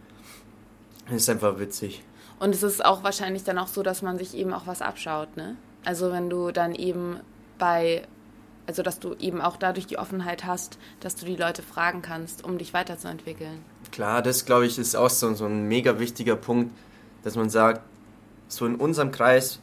[1.06, 2.02] Das ist einfach witzig.
[2.38, 5.36] Und es ist auch wahrscheinlich dann auch so, dass man sich eben auch was abschaut,
[5.36, 5.56] ne?
[5.87, 7.20] Also wenn du dann eben
[7.59, 8.03] bei,
[8.66, 12.44] also dass du eben auch dadurch die Offenheit hast, dass du die Leute fragen kannst,
[12.44, 13.61] um dich weiterzuentwickeln.
[13.92, 16.77] Klar, das glaube ich ist auch so, so ein mega wichtiger Punkt,
[17.22, 17.83] dass man sagt,
[18.49, 19.61] so in unserem Kreis,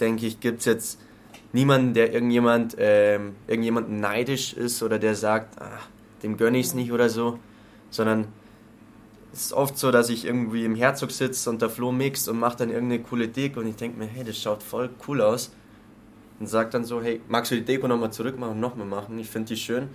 [0.00, 0.98] denke ich, gibt es jetzt
[1.52, 5.86] niemanden, der irgendjemand, ähm, irgendjemanden neidisch ist oder der sagt, ach,
[6.24, 7.38] dem gönne ich es nicht oder so,
[7.90, 8.26] sondern
[9.32, 12.38] es ist oft so, dass ich irgendwie im Herzog sitze und der Flo mixt und
[12.38, 15.50] macht dann irgendeine coole Deko und ich denke mir, hey, das schaut voll cool aus.
[16.38, 19.18] Und sagt dann so, hey, magst du die Deko nochmal zurückmachen und nochmal machen?
[19.18, 19.88] Ich finde die schön.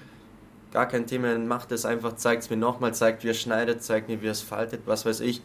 [0.71, 4.09] Gar kein Thema, macht es einfach, zeigt es mir nochmal, zeigt, wie er schneidet, zeigt
[4.09, 5.41] mir, wie er es faltet, was weiß ich.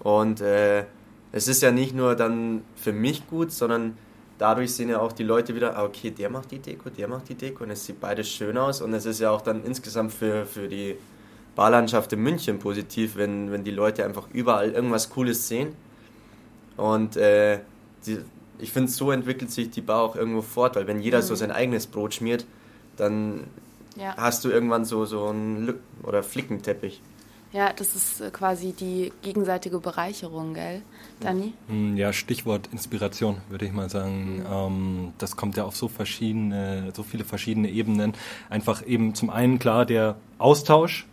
[0.00, 0.84] Und äh,
[1.32, 3.96] es ist ja nicht nur dann für mich gut, sondern
[4.38, 7.28] dadurch sehen ja auch die Leute wieder, ah, okay, der macht die Deko, der macht
[7.28, 10.12] die Deko und es sieht beides schön aus und es ist ja auch dann insgesamt
[10.12, 10.96] für, für die
[11.58, 15.74] Barlandschaft in München positiv, wenn, wenn die Leute einfach überall irgendwas Cooles sehen.
[16.76, 17.58] Und äh,
[18.06, 18.18] die,
[18.60, 21.22] ich finde, so entwickelt sich die Bar auch irgendwo fort, weil wenn jeder mhm.
[21.22, 22.46] so sein eigenes Brot schmiert,
[22.96, 23.48] dann
[23.96, 24.14] ja.
[24.16, 27.02] hast du irgendwann so, so einen Lück oder Flickenteppich.
[27.52, 30.82] Ja, das ist äh, quasi die gegenseitige Bereicherung, gell,
[31.18, 31.54] Dani?
[31.66, 34.36] Hm, ja, Stichwort Inspiration, würde ich mal sagen.
[34.36, 34.46] Mhm.
[34.48, 38.12] Ähm, das kommt ja auf so verschiedene, so viele verschiedene Ebenen.
[38.48, 41.08] Einfach eben zum einen klar der Austausch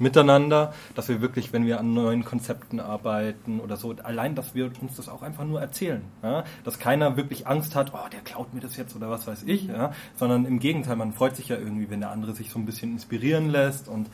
[0.00, 4.70] miteinander, dass wir wirklich, wenn wir an neuen Konzepten arbeiten oder so, allein, dass wir
[4.80, 6.02] uns das auch einfach nur erzählen.
[6.22, 6.44] Ja?
[6.64, 9.66] Dass keiner wirklich Angst hat, oh, der klaut mir das jetzt oder was weiß ich,
[9.66, 9.92] ja?
[10.16, 12.92] sondern im Gegenteil, man freut sich ja irgendwie, wenn der andere sich so ein bisschen
[12.92, 14.08] inspirieren lässt und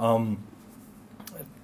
[0.00, 0.38] ähm,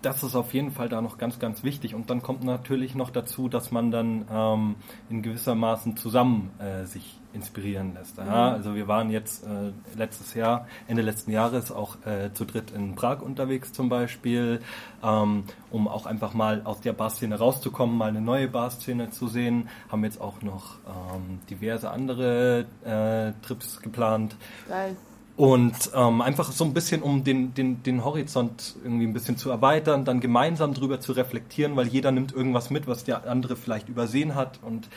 [0.06, 1.96] das ist auf jeden Fall da noch ganz, ganz wichtig.
[1.96, 4.76] Und dann kommt natürlich noch dazu, dass man dann ähm,
[5.10, 8.16] in gewissermaßen zusammen äh, sich inspirieren lässt.
[8.18, 8.24] Ja?
[8.24, 8.54] Mhm.
[8.54, 12.94] Also wir waren jetzt äh, letztes Jahr, Ende letzten Jahres auch äh, zu dritt in
[12.94, 14.60] Prag unterwegs zum Beispiel,
[15.02, 15.42] ähm,
[15.72, 19.68] um auch einfach mal aus der Barszene rauszukommen, mal eine neue Barszene zu sehen.
[19.88, 24.36] Haben jetzt auch noch ähm, diverse andere äh, Trips geplant.
[24.68, 24.96] Geil.
[25.36, 29.50] Und ähm, einfach so ein bisschen, um den, den, den Horizont irgendwie ein bisschen zu
[29.50, 33.90] erweitern, dann gemeinsam drüber zu reflektieren, weil jeder nimmt irgendwas mit, was der andere vielleicht
[33.90, 34.88] übersehen hat und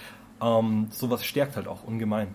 [0.42, 2.30] ähm, sowas stärkt halt auch ungemein.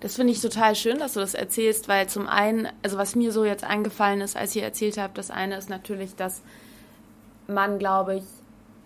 [0.00, 3.32] Das finde ich total schön, dass du das erzählst, weil zum einen, also was mir
[3.32, 6.42] so jetzt eingefallen ist, als ihr erzählt habt, das eine ist natürlich, dass
[7.46, 8.24] man, glaube ich,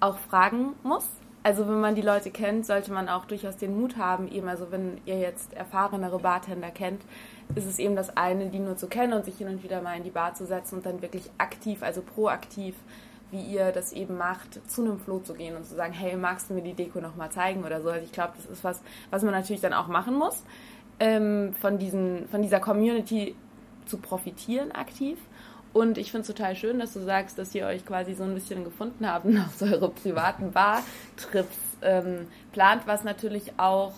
[0.01, 1.05] auch fragen muss.
[1.43, 4.71] Also wenn man die Leute kennt, sollte man auch durchaus den Mut haben, eben, also
[4.71, 7.03] wenn ihr jetzt erfahrenere Bartender kennt,
[7.55, 9.97] ist es eben das eine, die nur zu kennen und sich hin und wieder mal
[9.97, 12.75] in die Bar zu setzen und dann wirklich aktiv, also proaktiv,
[13.31, 16.51] wie ihr das eben macht, zu einem Flo zu gehen und zu sagen, hey, magst
[16.51, 17.89] du mir die Deko nochmal zeigen oder so.
[17.89, 20.43] Also ich glaube, das ist was, was man natürlich dann auch machen muss,
[20.99, 23.35] ähm, von, diesen, von dieser Community
[23.87, 25.19] zu profitieren aktiv.
[25.73, 28.35] Und ich finde es total schön, dass du sagst, dass ihr euch quasi so ein
[28.35, 33.95] bisschen gefunden habt und auch so eure privaten Bar-Trips ähm, plant, was natürlich auch,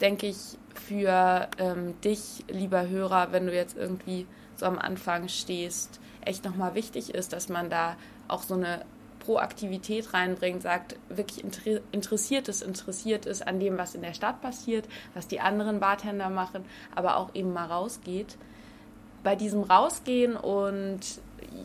[0.00, 4.26] denke ich, für ähm, dich, lieber Hörer, wenn du jetzt irgendwie
[4.56, 7.96] so am Anfang stehst, echt nochmal wichtig ist, dass man da
[8.28, 8.84] auch so eine
[9.18, 11.44] Proaktivität reinbringt, sagt, wirklich
[11.92, 16.30] interessiert ist, interessiert ist an dem, was in der Stadt passiert, was die anderen Bartender
[16.30, 18.38] machen, aber auch eben mal rausgeht.
[19.22, 21.00] Bei diesem Rausgehen und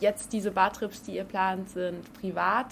[0.00, 2.68] jetzt diese Bartrips, die ihr plant, sind privat.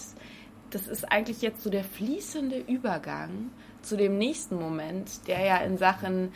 [0.71, 3.51] Das ist eigentlich jetzt so der fließende Übergang
[3.83, 6.33] zu dem nächsten Moment, der ja in Sachen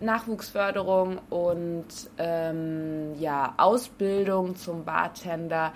[0.00, 1.86] Nachwuchsförderung und
[2.18, 5.72] ähm, ja, Ausbildung zum Bartender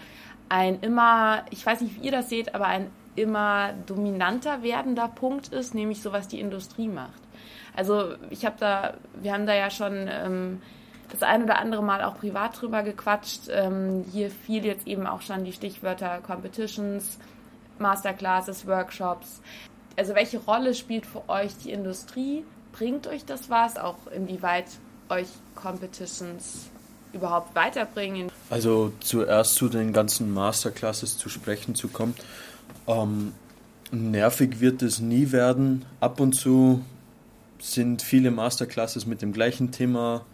[0.50, 5.48] ein immer, ich weiß nicht, wie ihr das seht, aber ein immer dominanter werdender Punkt
[5.48, 7.22] ist, nämlich so, was die Industrie macht.
[7.74, 10.62] Also ich habe da, wir haben da ja schon ähm,
[11.10, 13.42] das ein oder andere Mal auch privat drüber gequatscht.
[13.50, 17.18] Ähm, hier fiel jetzt eben auch schon die Stichwörter Competitions,
[17.78, 19.40] Masterclasses, Workshops
[20.00, 22.44] also welche Rolle spielt für euch die Industrie?
[22.72, 23.76] Bringt euch das was?
[23.76, 24.64] Auch inwieweit
[25.08, 26.70] euch Competitions
[27.12, 28.30] überhaupt weiterbringen?
[28.48, 32.14] Also zuerst zu den ganzen Masterclasses zu sprechen zu kommen.
[32.86, 33.32] Ähm,
[33.90, 35.84] nervig wird es nie werden.
[36.00, 36.82] Ab und zu
[37.58, 40.24] sind viele Masterclasses mit dem gleichen Thema.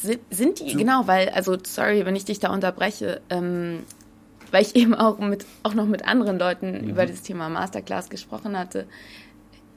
[0.00, 3.80] Sind, die, genau, weil, also sorry, wenn ich dich da unterbreche, ähm,
[4.52, 6.90] weil ich eben auch mit auch noch mit anderen Leuten mhm.
[6.90, 8.86] über das Thema Masterclass gesprochen hatte.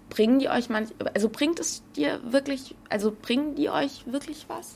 [0.09, 4.75] Bringen die euch manch, also bringt es dir wirklich, also bringen die euch wirklich was?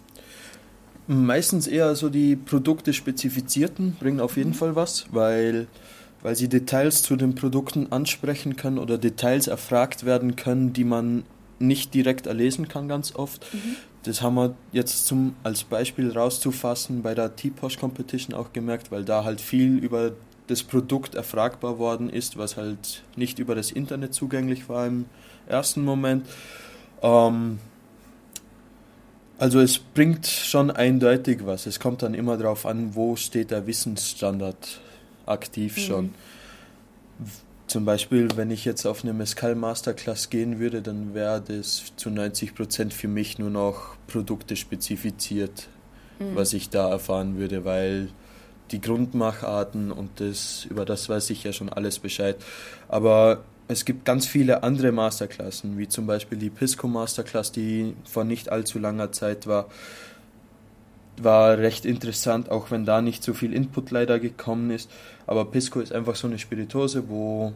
[1.07, 4.55] Meistens eher so die Produkte spezifizierten bringen auf jeden mhm.
[4.55, 5.67] Fall was, weil,
[6.23, 11.23] weil sie Details zu den Produkten ansprechen können oder Details erfragt werden können, die man
[11.59, 13.45] nicht direkt erlesen kann ganz oft.
[13.53, 13.75] Mhm.
[14.03, 19.03] Das haben wir jetzt zum, als Beispiel rauszufassen bei der T-Posh Competition auch gemerkt, weil
[19.03, 20.11] da halt viel über
[20.47, 25.05] das Produkt erfragbar worden ist, was halt nicht über das Internet zugänglich war im
[25.47, 26.27] ersten Moment.
[27.01, 27.59] Ähm,
[29.37, 31.65] also es bringt schon eindeutig was.
[31.65, 34.79] Es kommt dann immer darauf an, wo steht der Wissensstandard
[35.25, 35.81] aktiv mhm.
[35.81, 36.13] schon.
[37.67, 42.09] Zum Beispiel, wenn ich jetzt auf eine Mescal Masterclass gehen würde, dann wäre das zu
[42.09, 45.67] 90 Prozent für mich nur noch Produkte spezifiziert,
[46.19, 46.35] mhm.
[46.35, 48.09] was ich da erfahren würde, weil
[48.71, 52.37] die Grundmacharten und das, über das weiß ich ja schon alles Bescheid.
[52.87, 58.23] Aber es gibt ganz viele andere Masterklassen, wie zum Beispiel die Pisco Masterclass, die vor
[58.23, 59.67] nicht allzu langer Zeit war.
[61.21, 64.91] War recht interessant, auch wenn da nicht so viel Input leider gekommen ist.
[65.27, 67.53] Aber Pisco ist einfach so eine Spirituose, wo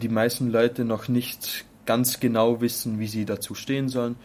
[0.00, 4.16] die meisten Leute noch nicht ganz genau wissen, wie sie dazu stehen sollen.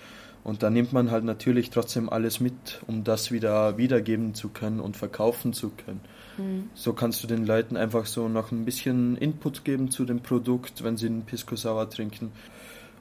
[0.44, 4.82] Und da nimmt man halt natürlich trotzdem alles mit, um das wieder wiedergeben zu können
[4.82, 6.02] und verkaufen zu können.
[6.38, 6.70] Mhm.
[6.74, 10.84] So kannst du den Leuten einfach so noch ein bisschen Input geben zu dem Produkt,
[10.84, 12.34] wenn sie einen Pisco Sauer trinken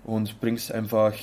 [0.04, 1.14] und bringst einfach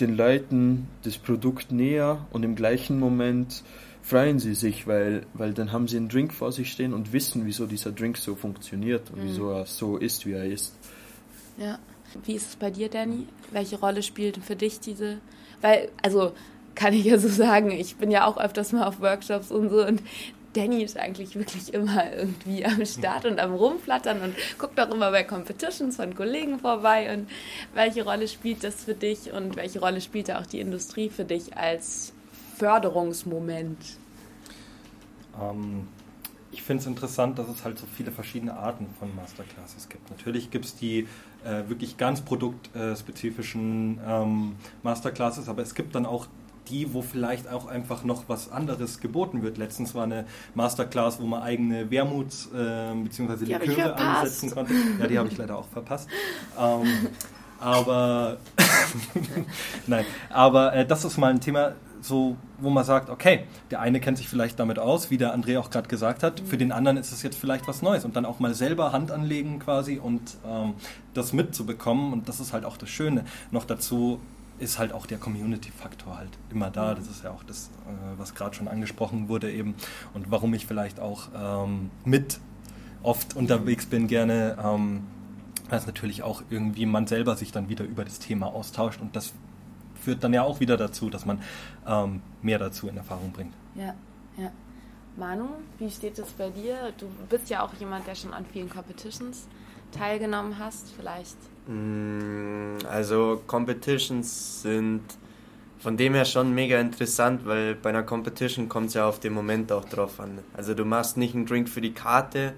[0.00, 3.62] den Leuten das Produkt näher und im gleichen Moment
[4.02, 7.44] freuen sie sich, weil, weil dann haben sie einen Drink vor sich stehen und wissen,
[7.44, 9.28] wieso dieser Drink so funktioniert und mhm.
[9.28, 10.74] wieso er so ist, wie er ist.
[11.58, 11.78] Ja.
[12.24, 13.26] Wie ist es bei dir, Danny?
[13.50, 15.18] Welche Rolle spielt für dich diese?
[15.60, 16.32] Weil, also
[16.74, 19.84] kann ich ja so sagen, ich bin ja auch öfters mal auf Workshops und so
[19.84, 20.02] und
[20.56, 25.10] Danny ist eigentlich wirklich immer irgendwie am Start und am Rumflattern und guckt auch immer
[25.10, 27.12] bei Competitions von Kollegen vorbei.
[27.12, 27.28] Und
[27.74, 31.24] welche Rolle spielt das für dich und welche Rolle spielt da auch die Industrie für
[31.24, 32.14] dich als
[32.56, 33.76] Förderungsmoment?
[35.38, 35.88] Ähm,
[36.52, 40.10] ich finde es interessant, dass es halt so viele verschiedene Arten von Masterclasses gibt.
[40.10, 41.06] Natürlich gibt es die
[41.44, 46.26] äh, wirklich ganz produktspezifischen ähm, Masterclasses, aber es gibt dann auch
[46.68, 49.58] die, wo vielleicht auch einfach noch was anderes geboten wird.
[49.58, 53.44] Letztens war eine Masterclass, wo man eigene Wermuts- äh, bzw.
[53.44, 54.74] Liköre ansetzen konnte.
[55.00, 56.08] Ja, die habe ich leider auch verpasst.
[56.58, 57.08] Ähm,
[57.60, 58.38] aber
[59.86, 61.72] nein, aber äh, das ist mal ein Thema,
[62.06, 65.58] so, wo man sagt, okay, der eine kennt sich vielleicht damit aus, wie der André
[65.58, 68.24] auch gerade gesagt hat, für den anderen ist es jetzt vielleicht was Neues und dann
[68.24, 70.74] auch mal selber Hand anlegen quasi und ähm,
[71.14, 73.24] das mitzubekommen und das ist halt auch das Schöne.
[73.50, 74.20] Noch dazu
[74.58, 76.94] ist halt auch der Community-Faktor halt immer da.
[76.94, 79.74] Das ist ja auch das, äh, was gerade schon angesprochen wurde eben
[80.14, 82.40] und warum ich vielleicht auch ähm, mit
[83.02, 84.56] oft unterwegs bin gerne.
[84.62, 85.04] Ähm,
[85.70, 89.32] es natürlich auch irgendwie man selber sich dann wieder über das Thema austauscht und das
[90.00, 91.42] führt dann ja auch wieder dazu, dass man
[91.86, 93.52] ähm, mehr dazu in Erfahrung bringt.
[93.74, 93.94] Ja,
[94.36, 94.52] ja.
[95.16, 96.92] Manu, wie steht es bei dir?
[96.98, 99.48] Du bist ja auch jemand, der schon an vielen Competitions
[99.92, 101.36] teilgenommen hast, vielleicht.
[101.66, 105.02] Mm, also Competitions sind
[105.78, 109.32] von dem her schon mega interessant, weil bei einer Competition kommt es ja auf den
[109.32, 110.38] Moment auch drauf an.
[110.54, 112.54] Also du machst nicht einen Drink für die Karte,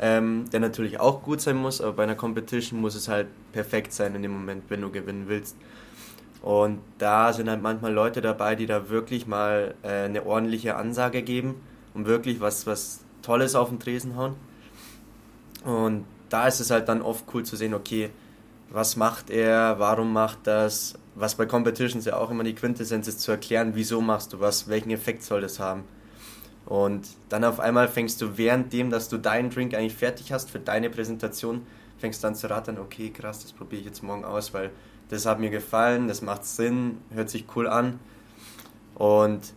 [0.00, 3.92] ähm, der natürlich auch gut sein muss, aber bei einer Competition muss es halt perfekt
[3.92, 5.56] sein in dem Moment, wenn du gewinnen willst.
[6.42, 11.22] Und da sind halt manchmal Leute dabei, die da wirklich mal äh, eine ordentliche Ansage
[11.22, 11.54] geben
[11.94, 14.34] und wirklich was, was Tolles auf den Tresen hauen.
[15.64, 18.10] Und da ist es halt dann oft cool zu sehen, okay,
[18.70, 23.20] was macht er, warum macht das, was bei Competitions ja auch immer die Quintessenz ist,
[23.20, 25.84] zu erklären, wieso machst du was, welchen Effekt soll das haben.
[26.64, 30.58] Und dann auf einmal fängst du währenddem, dass du deinen Drink eigentlich fertig hast für
[30.58, 31.66] deine Präsentation,
[31.98, 34.70] fängst dann zu rattern, okay, krass, das probiere ich jetzt morgen aus, weil
[35.10, 37.98] das hat mir gefallen, das macht Sinn, hört sich cool an.
[38.94, 39.52] Und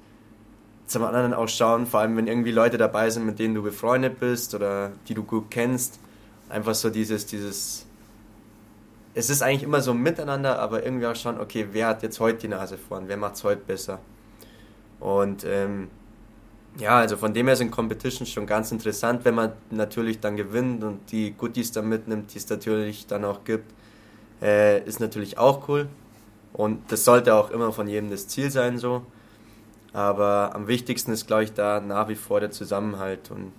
[0.87, 4.19] zum anderen auch schauen, vor allem wenn irgendwie Leute dabei sind, mit denen du befreundet
[4.19, 5.99] bist oder die du gut kennst,
[6.49, 7.85] einfach so dieses, dieses,
[9.13, 12.39] es ist eigentlich immer so miteinander, aber irgendwie auch schauen, okay, wer hat jetzt heute
[12.39, 13.99] die Nase vorn, wer macht es heute besser.
[14.99, 15.89] Und ähm,
[16.77, 20.83] ja, also von dem her sind Competitions schon ganz interessant, wenn man natürlich dann gewinnt
[20.83, 23.71] und die Goodies dann mitnimmt, die es natürlich dann auch gibt
[24.41, 25.87] äh, ist natürlich auch cool.
[26.53, 29.05] Und das sollte auch immer von jedem das Ziel sein so.
[29.93, 33.53] Aber am wichtigsten ist, glaube ich, da nach wie vor der Zusammenhalt und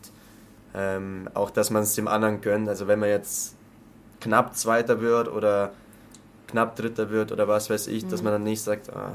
[0.77, 2.68] ähm, auch, dass man es dem anderen gönnt.
[2.68, 3.57] Also wenn man jetzt
[4.20, 5.72] knapp Zweiter wird oder
[6.47, 8.11] knapp Dritter wird oder was weiß ich, mhm.
[8.11, 9.12] dass man dann nicht sagt, ah,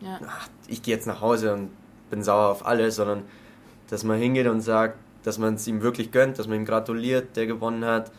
[0.00, 0.20] ja.
[0.26, 1.70] ach, ich gehe jetzt nach Hause und
[2.10, 3.22] bin sauer auf alles, sondern
[3.88, 7.36] dass man hingeht und sagt, dass man es ihm wirklich gönnt, dass man ihm gratuliert,
[7.36, 8.10] der gewonnen hat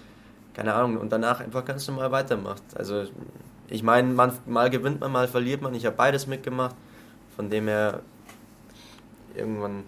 [0.58, 2.64] keine Ahnung, und danach einfach ganz normal weitermacht.
[2.74, 3.04] Also
[3.70, 4.12] ich meine,
[4.48, 5.76] mal gewinnt man, mal verliert man.
[5.76, 6.76] Ich habe beides mitgemacht.
[7.36, 8.02] Von dem her.
[9.36, 9.84] irgendwann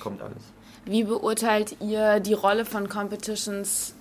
[0.00, 0.52] kommt alles.
[0.84, 3.94] Wie beurteilt ihr die Rolle von Competitions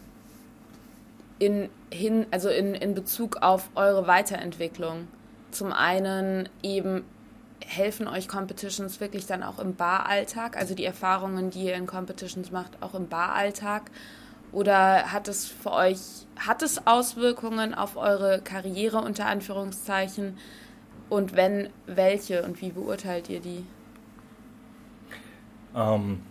[1.38, 5.08] in, hin, also in, in Bezug auf eure Weiterentwicklung?
[5.52, 7.04] Zum einen eben
[7.64, 12.52] helfen euch Competitions wirklich dann auch im Baralltag, also die Erfahrungen, die ihr in Competitions
[12.52, 13.92] macht, auch im Baralltag?
[14.52, 16.00] Oder hat es für euch,
[16.38, 20.38] hat es Auswirkungen auf eure Karriere unter Anführungszeichen?
[21.10, 23.66] Und wenn, welche und wie beurteilt ihr die?
[25.76, 26.22] Ähm,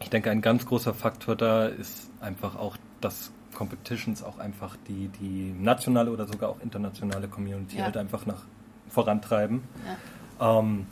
[0.00, 5.08] ich denke, ein ganz großer Faktor da ist einfach auch, dass Competitions auch einfach die,
[5.20, 7.84] die nationale oder sogar auch internationale Community ja.
[7.84, 8.42] halt einfach nach
[8.88, 9.62] vorantreiben.
[10.38, 10.58] Ja.
[10.58, 10.86] Ähm,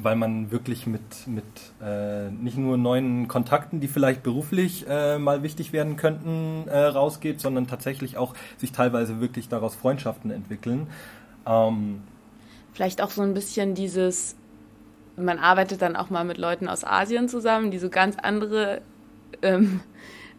[0.00, 1.44] weil man wirklich mit, mit
[1.82, 7.40] äh, nicht nur neuen Kontakten, die vielleicht beruflich äh, mal wichtig werden könnten, äh, rausgeht,
[7.40, 10.86] sondern tatsächlich auch sich teilweise wirklich daraus Freundschaften entwickeln.
[11.46, 12.02] Ähm,
[12.72, 14.36] vielleicht auch so ein bisschen dieses
[15.18, 18.80] man arbeitet dann auch mal mit Leuten aus Asien zusammen, die so ganz andere
[19.42, 19.80] ähm,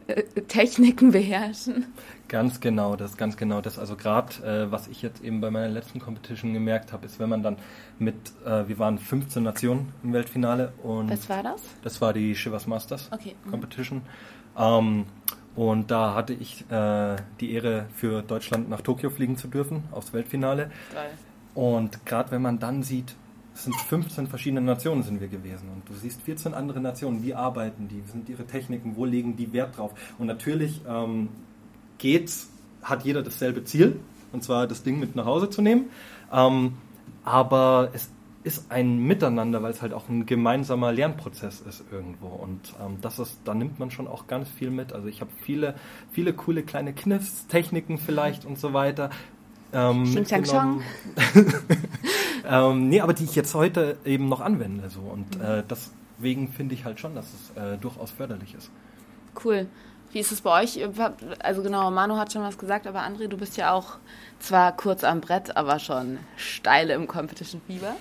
[0.07, 1.85] äh, Techniken beherrschen.
[2.27, 3.79] Ganz genau, das ganz genau das.
[3.79, 7.29] Also gerade, äh, was ich jetzt eben bei meiner letzten Competition gemerkt habe, ist, wenn
[7.29, 7.57] man dann
[7.97, 8.15] mit,
[8.45, 11.61] äh, wir waren 15 Nationen im Weltfinale und was war das?
[11.83, 13.35] Das war die Shivers Masters okay.
[13.45, 13.51] Mhm.
[13.51, 14.01] Competition.
[14.57, 15.05] Ähm,
[15.55, 20.13] und da hatte ich äh, die Ehre, für Deutschland nach Tokio fliegen zu dürfen, aufs
[20.13, 20.71] Weltfinale.
[20.93, 21.09] Geil.
[21.55, 23.15] Und gerade wenn man dann sieht,
[23.59, 27.33] es sind 15 verschiedene Nationen sind wir gewesen und du siehst 14 andere Nationen, wie
[27.33, 29.91] arbeiten die, wie sind ihre Techniken, wo legen die Wert drauf.
[30.17, 31.27] Und natürlich ähm,
[31.97, 32.49] geht's,
[32.81, 33.99] hat jeder dasselbe Ziel,
[34.31, 35.89] und zwar das Ding mit nach Hause zu nehmen.
[36.31, 36.77] Ähm,
[37.25, 38.09] aber es
[38.43, 42.27] ist ein Miteinander, weil es halt auch ein gemeinsamer Lernprozess ist irgendwo.
[42.27, 44.93] Und ähm, das ist, da nimmt man schon auch ganz viel mit.
[44.93, 45.75] Also ich habe viele,
[46.11, 49.09] viele coole kleine Kniffs, Techniken vielleicht und so weiter.
[49.71, 50.81] Ähm, Chang.
[52.49, 54.89] ähm, nee, aber die ich jetzt heute eben noch anwende.
[54.89, 55.01] So.
[55.01, 55.45] Und mhm.
[55.45, 58.71] äh, deswegen finde ich halt schon, dass es äh, durchaus förderlich ist.
[59.43, 59.67] Cool.
[60.11, 60.79] Wie ist es bei euch?
[61.37, 63.97] Also genau, Manu hat schon was gesagt, aber André, du bist ja auch
[64.39, 67.95] zwar kurz am Brett, aber schon steil im Competition Fieber.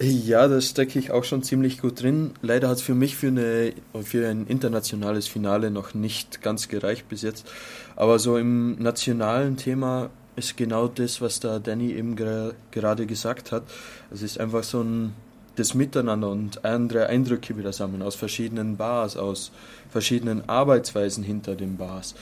[0.00, 2.32] Ja, da stecke ich auch schon ziemlich gut drin.
[2.40, 7.10] Leider hat es für mich für, eine, für ein internationales Finale noch nicht ganz gereicht
[7.10, 7.46] bis jetzt.
[7.94, 10.08] Aber so im nationalen Thema
[10.40, 13.62] ist genau das, was der Danny eben gerade gesagt hat.
[14.10, 15.14] Es ist einfach so ein
[15.56, 19.52] das Miteinander und andere Eindrücke wieder sammeln aus verschiedenen Bars, aus
[19.90, 22.14] verschiedenen Arbeitsweisen hinter den Bars.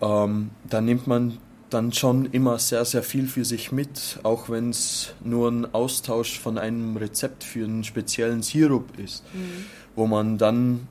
[0.00, 1.38] Ähm, da nimmt man
[1.70, 6.38] dann schon immer sehr, sehr viel für sich mit, auch wenn es nur ein Austausch
[6.38, 9.64] von einem Rezept für einen speziellen Sirup ist, mhm.
[9.94, 10.88] wo man dann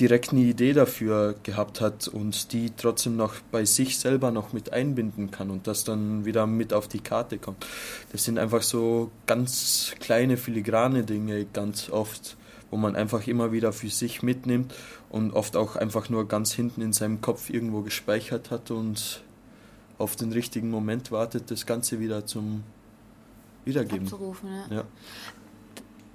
[0.00, 4.72] direkt eine Idee dafür gehabt hat und die trotzdem noch bei sich selber noch mit
[4.72, 7.66] einbinden kann und das dann wieder mit auf die Karte kommt.
[8.10, 12.36] Das sind einfach so ganz kleine filigrane Dinge ganz oft,
[12.70, 14.74] wo man einfach immer wieder für sich mitnimmt
[15.10, 19.22] und oft auch einfach nur ganz hinten in seinem Kopf irgendwo gespeichert hat und
[19.98, 22.62] auf den richtigen Moment wartet, das Ganze wieder zum
[23.66, 24.04] Wiedergeben.
[24.06, 24.76] Abzurufen, ja.
[24.76, 24.84] ja.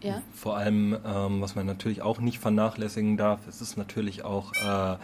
[0.06, 0.22] Ja.
[0.34, 4.98] Vor allem, ähm, was man natürlich auch nicht vernachlässigen darf, es ist natürlich auch, äh,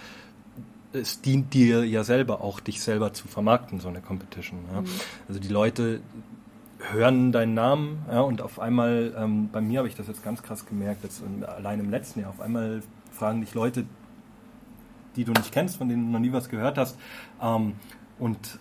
[0.93, 4.59] es dient dir ja selber auch, dich selber zu vermarkten, so eine Competition.
[4.73, 4.81] Ja?
[4.81, 4.87] Mhm.
[5.27, 6.01] Also die Leute
[6.79, 10.41] hören deinen Namen ja, und auf einmal, ähm, bei mir habe ich das jetzt ganz
[10.43, 12.81] krass gemerkt, jetzt allein im letzten Jahr, auf einmal
[13.11, 13.85] fragen dich Leute,
[15.15, 16.97] die du nicht kennst, von denen du noch nie was gehört hast,
[17.41, 17.73] ähm,
[18.17, 18.59] und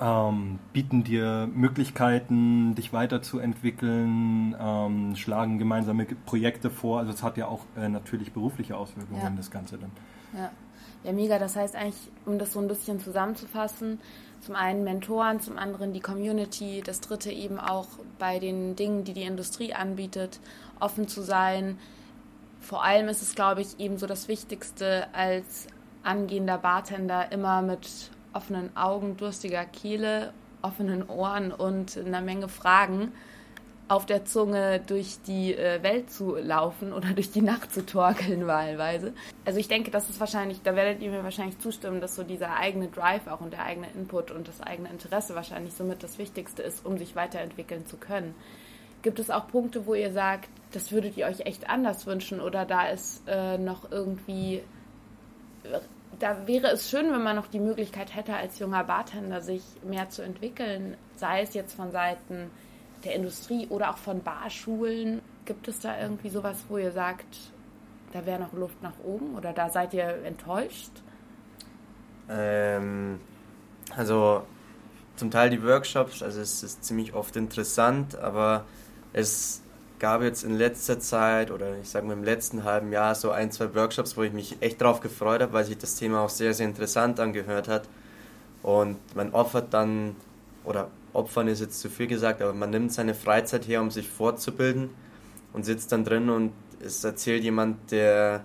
[0.00, 7.00] ähm, bieten dir Möglichkeiten, dich weiterzuentwickeln, ähm, schlagen gemeinsame Projekte vor.
[7.00, 9.30] Also es hat ja auch äh, natürlich berufliche Auswirkungen, ja.
[9.36, 9.90] das Ganze dann.
[10.32, 10.50] Ja.
[11.04, 11.38] ja, mega.
[11.38, 14.00] Das heißt eigentlich, um das so ein bisschen zusammenzufassen,
[14.40, 17.88] zum einen Mentoren, zum anderen die Community, das dritte eben auch
[18.18, 20.40] bei den Dingen, die die Industrie anbietet,
[20.80, 21.78] offen zu sein.
[22.60, 25.66] Vor allem ist es, glaube ich, eben so das Wichtigste als
[26.02, 33.12] angehender Bartender immer mit offenen Augen, durstiger Kehle, offenen Ohren und einer Menge Fragen
[33.90, 38.46] auf der Zunge durch die äh, Welt zu laufen oder durch die Nacht zu torkeln
[38.46, 39.12] wahlweise.
[39.44, 42.56] Also ich denke, das ist wahrscheinlich, da werdet ihr mir wahrscheinlich zustimmen, dass so dieser
[42.56, 46.62] eigene Drive auch und der eigene Input und das eigene Interesse wahrscheinlich somit das Wichtigste
[46.62, 48.34] ist, um sich weiterentwickeln zu können.
[49.02, 52.64] Gibt es auch Punkte, wo ihr sagt, das würdet ihr euch echt anders wünschen oder
[52.64, 54.62] da ist äh, noch irgendwie
[56.20, 60.10] da wäre es schön, wenn man noch die Möglichkeit hätte, als junger Bartender sich mehr
[60.10, 62.50] zu entwickeln, sei es jetzt von Seiten
[63.04, 65.22] der Industrie oder auch von Barschulen.
[65.46, 67.26] Gibt es da irgendwie sowas, wo ihr sagt,
[68.12, 70.92] da wäre noch Luft nach oben oder da seid ihr enttäuscht?
[72.28, 73.18] Ähm,
[73.96, 74.42] also
[75.16, 78.64] zum Teil die Workshops, also es ist ziemlich oft interessant, aber
[79.14, 79.62] es
[80.00, 83.52] gab jetzt in letzter Zeit oder ich sage mal im letzten halben Jahr so ein,
[83.52, 86.54] zwei Workshops, wo ich mich echt drauf gefreut habe, weil sich das Thema auch sehr,
[86.54, 87.88] sehr interessant angehört hat.
[88.62, 90.16] Und man opfert dann,
[90.64, 94.08] oder opfern ist jetzt zu viel gesagt, aber man nimmt seine Freizeit her, um sich
[94.08, 94.90] fortzubilden
[95.52, 98.42] und sitzt dann drin und es erzählt jemand, der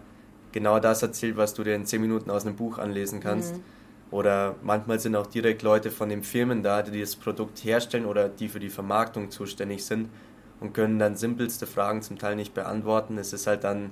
[0.52, 3.56] genau das erzählt, was du dir in zehn Minuten aus einem Buch anlesen kannst.
[3.56, 3.64] Mhm.
[4.12, 8.30] Oder manchmal sind auch direkt Leute von den Firmen da, die das Produkt herstellen oder
[8.30, 10.10] die für die Vermarktung zuständig sind
[10.60, 13.18] und können dann simpelste Fragen zum Teil nicht beantworten.
[13.18, 13.92] Es ist halt dann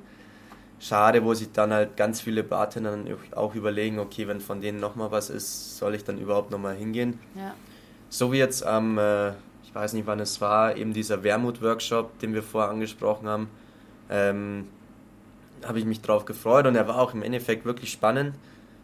[0.79, 4.79] schade, wo sich dann halt ganz viele Bartender dann auch überlegen, okay, wenn von denen
[4.79, 7.19] nochmal was ist, soll ich dann überhaupt nochmal hingehen?
[7.35, 7.53] Ja.
[8.09, 9.29] So wie jetzt am, äh,
[9.63, 13.49] ich weiß nicht wann es war, eben dieser Wermut-Workshop, den wir vorher angesprochen haben,
[14.09, 14.67] ähm,
[15.65, 18.35] habe ich mich drauf gefreut und er war auch im Endeffekt wirklich spannend.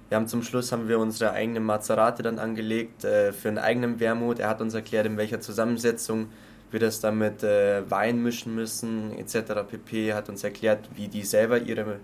[0.08, 4.00] Wir haben zum Schluss haben wir unsere eigene Mazerate dann angelegt äh, für einen eigenen
[4.00, 4.40] Wermut.
[4.40, 6.30] Er hat uns erklärt, in welcher Zusammensetzung
[6.72, 9.54] wir das dann mit äh, Wein mischen müssen, etc.
[9.68, 10.14] pp.
[10.14, 12.00] hat uns erklärt, wie die selber ihre,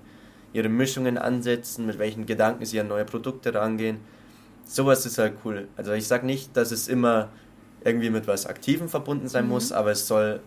[0.54, 3.98] ihre Mischungen ansetzen, mit welchen Gedanken sie an neue Produkte rangehen.
[4.66, 5.68] Sowas ist halt cool.
[5.78, 7.30] Also ich sage nicht, dass es immer
[7.84, 9.52] irgendwie mit was Aktivem verbunden sein mhm.
[9.52, 10.40] muss, aber es soll,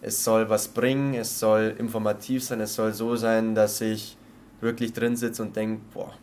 [0.00, 4.16] es soll was bringen, es soll informativ sein, es soll so sein, dass ich
[4.60, 6.14] wirklich drin sitze und denke, boah,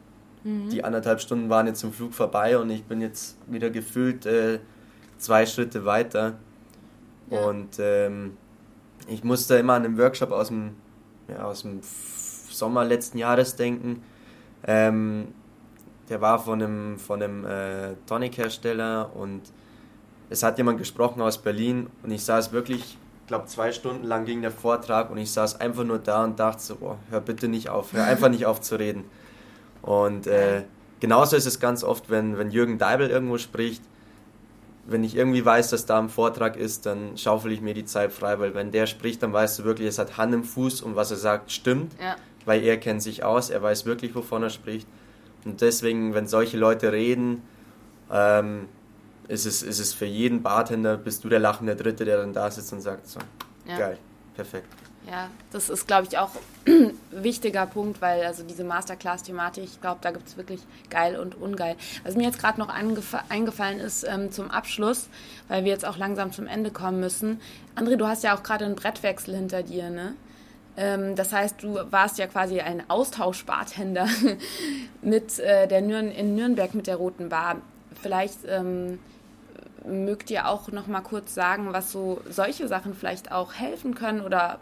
[0.44, 0.70] mhm.
[0.70, 4.60] die anderthalb Stunden waren jetzt zum Flug vorbei und ich bin jetzt wieder gefühlt äh,
[5.18, 6.40] zwei Schritte weiter.
[7.30, 8.38] Und ähm,
[9.08, 10.76] ich musste immer an einen Workshop aus dem,
[11.28, 14.04] ja, aus dem Sommer letzten Jahres denken.
[14.66, 15.28] Ähm,
[16.10, 19.42] der war von einem, von einem äh, Tonic-Hersteller und
[20.30, 24.26] es hat jemand gesprochen aus Berlin und ich saß wirklich, ich glaube zwei Stunden lang
[24.26, 27.48] ging der Vortrag und ich saß einfach nur da und dachte so, boah, hör bitte
[27.48, 29.06] nicht auf, hör einfach nicht auf zu reden.
[29.82, 30.64] Und äh,
[31.00, 33.84] genauso ist es ganz oft, wenn, wenn Jürgen Deibel irgendwo spricht,
[34.88, 38.12] wenn ich irgendwie weiß, dass da ein Vortrag ist, dann schaufel ich mir die Zeit
[38.12, 40.96] frei, weil wenn der spricht, dann weißt du wirklich, es hat Hand im Fuß und
[40.96, 42.16] was er sagt, stimmt, ja.
[42.46, 44.88] weil er kennt sich aus, er weiß wirklich, wovon er spricht.
[45.44, 47.42] Und deswegen, wenn solche Leute reden,
[48.12, 48.68] ähm,
[49.28, 52.52] ist, es, ist es für jeden Bartender, bist du der lachende Dritte, der dann da
[52.52, 53.20] sitzt und sagt, so,
[53.68, 53.78] ja.
[53.78, 53.98] geil,
[54.36, 54.68] perfekt.
[55.10, 56.32] Ja, das ist, glaube ich, auch
[56.66, 61.36] ein wichtiger Punkt, weil also diese Masterclass-Thematik, ich glaube, da gibt es wirklich geil und
[61.36, 61.76] ungeil.
[62.04, 65.08] Was mir jetzt gerade noch eingefallen ist ähm, zum Abschluss,
[65.48, 67.40] weil wir jetzt auch langsam zum Ende kommen müssen.
[67.76, 70.16] André, du hast ja auch gerade einen Brettwechsel hinter dir, ne?
[70.78, 74.08] Ähm, das heißt, du warst ja quasi ein Austauschbartender
[75.02, 77.58] mit äh, der Nür in Nürnberg mit der Roten Bar.
[78.02, 79.00] Vielleicht ähm,
[79.86, 84.22] mögt ihr auch noch mal kurz sagen, was so solche Sachen vielleicht auch helfen können
[84.22, 84.60] oder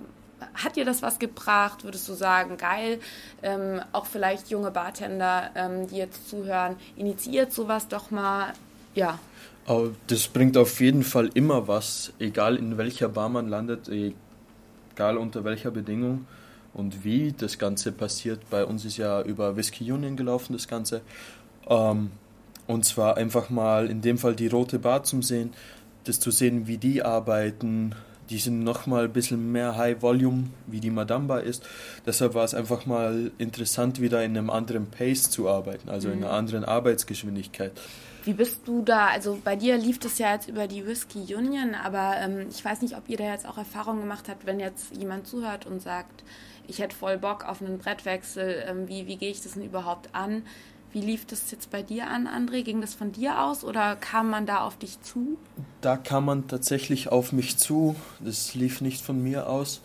[0.54, 1.84] hat dir das was gebracht?
[1.84, 3.00] Würdest du sagen, geil,
[3.42, 8.54] ähm, auch vielleicht junge Bartender, ähm, die jetzt zuhören, initiiert sowas doch mal?
[8.96, 9.20] Ja.
[10.08, 15.46] Das bringt auf jeden Fall immer was, egal in welcher Bar man landet, egal unter
[15.46, 16.28] welcher Bedingung
[16.74, 18.50] und wie das Ganze passiert.
[18.50, 21.02] Bei uns ist ja über Whisky Union gelaufen, das Ganze.
[21.68, 22.12] Ähm,
[22.68, 25.54] und zwar einfach mal in dem Fall die rote Bar zum Sehen,
[26.04, 27.96] das zu sehen, wie die arbeiten,
[28.30, 31.64] die sind nochmal ein bisschen mehr High Volume, wie die Madamba ist.
[32.06, 36.14] Deshalb war es einfach mal interessant, wieder in einem anderen Pace zu arbeiten, also mhm.
[36.14, 36.40] in einer mhm.
[36.40, 37.74] anderen Arbeitsgeschwindigkeit.
[38.26, 39.08] Wie bist du da?
[39.08, 42.82] Also bei dir lief das ja jetzt über die Whisky Union, aber ähm, ich weiß
[42.82, 46.24] nicht, ob ihr da jetzt auch Erfahrungen gemacht habt, wenn jetzt jemand zuhört und sagt,
[46.66, 50.16] ich hätte voll Bock auf einen Brettwechsel, ähm, wie, wie gehe ich das denn überhaupt
[50.16, 50.44] an?
[50.94, 52.62] Wie lief das jetzt bei dir an, André?
[52.62, 55.40] Ging das von dir aus oder kam man da auf dich zu?
[55.82, 57.96] Da kam man tatsächlich auf mich zu.
[58.20, 59.82] Das lief nicht von mir aus.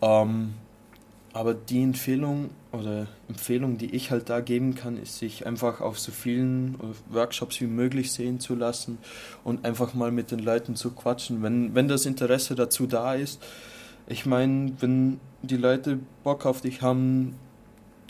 [0.00, 0.54] Ähm,
[1.32, 5.98] aber die Empfehlung oder Empfehlung, die ich halt da geben kann, ist, sich einfach auf
[5.98, 6.78] so vielen
[7.10, 8.98] Workshops wie möglich sehen zu lassen
[9.42, 13.42] und einfach mal mit den Leuten zu quatschen, wenn, wenn das Interesse dazu da ist.
[14.06, 17.34] Ich meine, wenn die Leute Bock auf dich haben,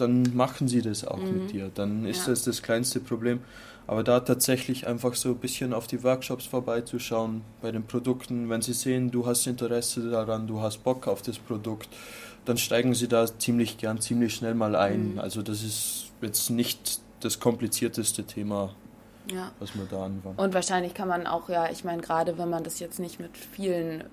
[0.00, 1.42] dann machen sie das auch mhm.
[1.42, 1.70] mit dir.
[1.74, 2.32] Dann ist ja.
[2.32, 3.40] das das kleinste Problem.
[3.88, 8.60] Aber da tatsächlich einfach so ein bisschen auf die Workshops vorbeizuschauen, bei den Produkten, wenn
[8.60, 11.88] sie sehen, du hast Interesse daran, du hast Bock auf das Produkt,
[12.44, 15.14] dann steigen sie da ziemlich gern, ziemlich schnell mal ein.
[15.14, 15.18] Mhm.
[15.18, 18.74] Also das ist jetzt nicht das komplizierteste Thema,
[19.32, 19.52] ja.
[19.58, 20.38] was man da anwandt.
[20.38, 23.38] Und wahrscheinlich kann man auch, ja, ich meine, gerade wenn man das jetzt nicht mit
[23.38, 24.04] vielen,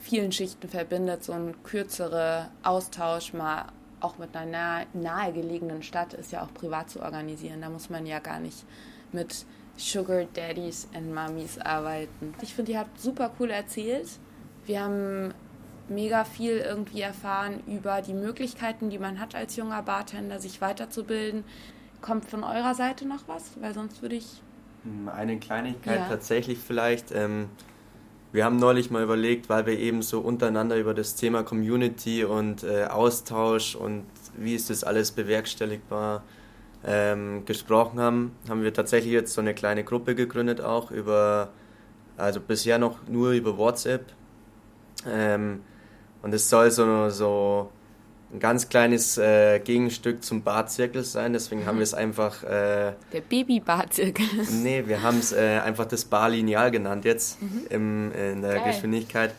[0.00, 3.66] vielen Schichten verbindet, so ein kürzerer Austausch mal
[4.00, 7.60] auch mit einer nahe, nahegelegenen Stadt ist ja auch privat zu organisieren.
[7.60, 8.64] Da muss man ja gar nicht
[9.12, 9.44] mit
[9.76, 12.34] Sugar Daddies and Mummies arbeiten.
[12.42, 14.08] Ich finde, ihr habt super cool erzählt.
[14.66, 15.32] Wir haben
[15.88, 21.44] mega viel irgendwie erfahren über die Möglichkeiten, die man hat als junger Bartender, sich weiterzubilden.
[22.00, 23.52] Kommt von eurer Seite noch was?
[23.60, 24.42] Weil sonst würde ich.
[24.84, 26.08] Hm, eine Kleinigkeit ja.
[26.08, 27.12] tatsächlich vielleicht.
[27.12, 27.48] Ähm,
[28.32, 32.62] wir haben neulich mal überlegt, weil wir eben so untereinander über das Thema Community und
[32.62, 34.04] äh, Austausch und
[34.36, 36.22] wie ist das alles bewerkstelligbar
[36.84, 41.50] ähm, gesprochen haben, haben wir tatsächlich jetzt so eine kleine Gruppe gegründet auch über,
[42.16, 44.12] also bisher noch nur über WhatsApp.
[45.06, 45.60] Ähm,
[46.22, 47.70] und es soll so, so
[48.32, 52.42] ein ganz kleines äh, Gegenstück zum Bartzirkel sein, deswegen haben wir es einfach...
[52.42, 54.26] Äh, Der Baby-Bartzirkel.
[54.62, 57.66] Nee, wir haben es äh, einfach das Barlineal genannt jetzt mhm.
[57.70, 58.72] im, in der Geil.
[58.72, 59.34] Geschwindigkeit.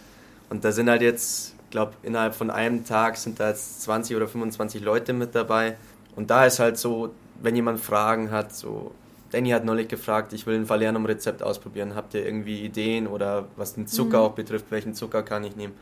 [0.50, 4.16] Und da sind halt jetzt, ich glaube, innerhalb von einem Tag sind da jetzt 20
[4.16, 5.78] oder 25 Leute mit dabei.
[6.16, 8.92] Und da ist halt so, wenn jemand Fragen hat, so,
[9.32, 13.76] Danny hat neulich gefragt, ich will ein Falernum-Rezept ausprobieren, habt ihr irgendwie Ideen oder was
[13.76, 14.24] den Zucker mhm.
[14.24, 15.74] auch betrifft, welchen Zucker kann ich nehmen?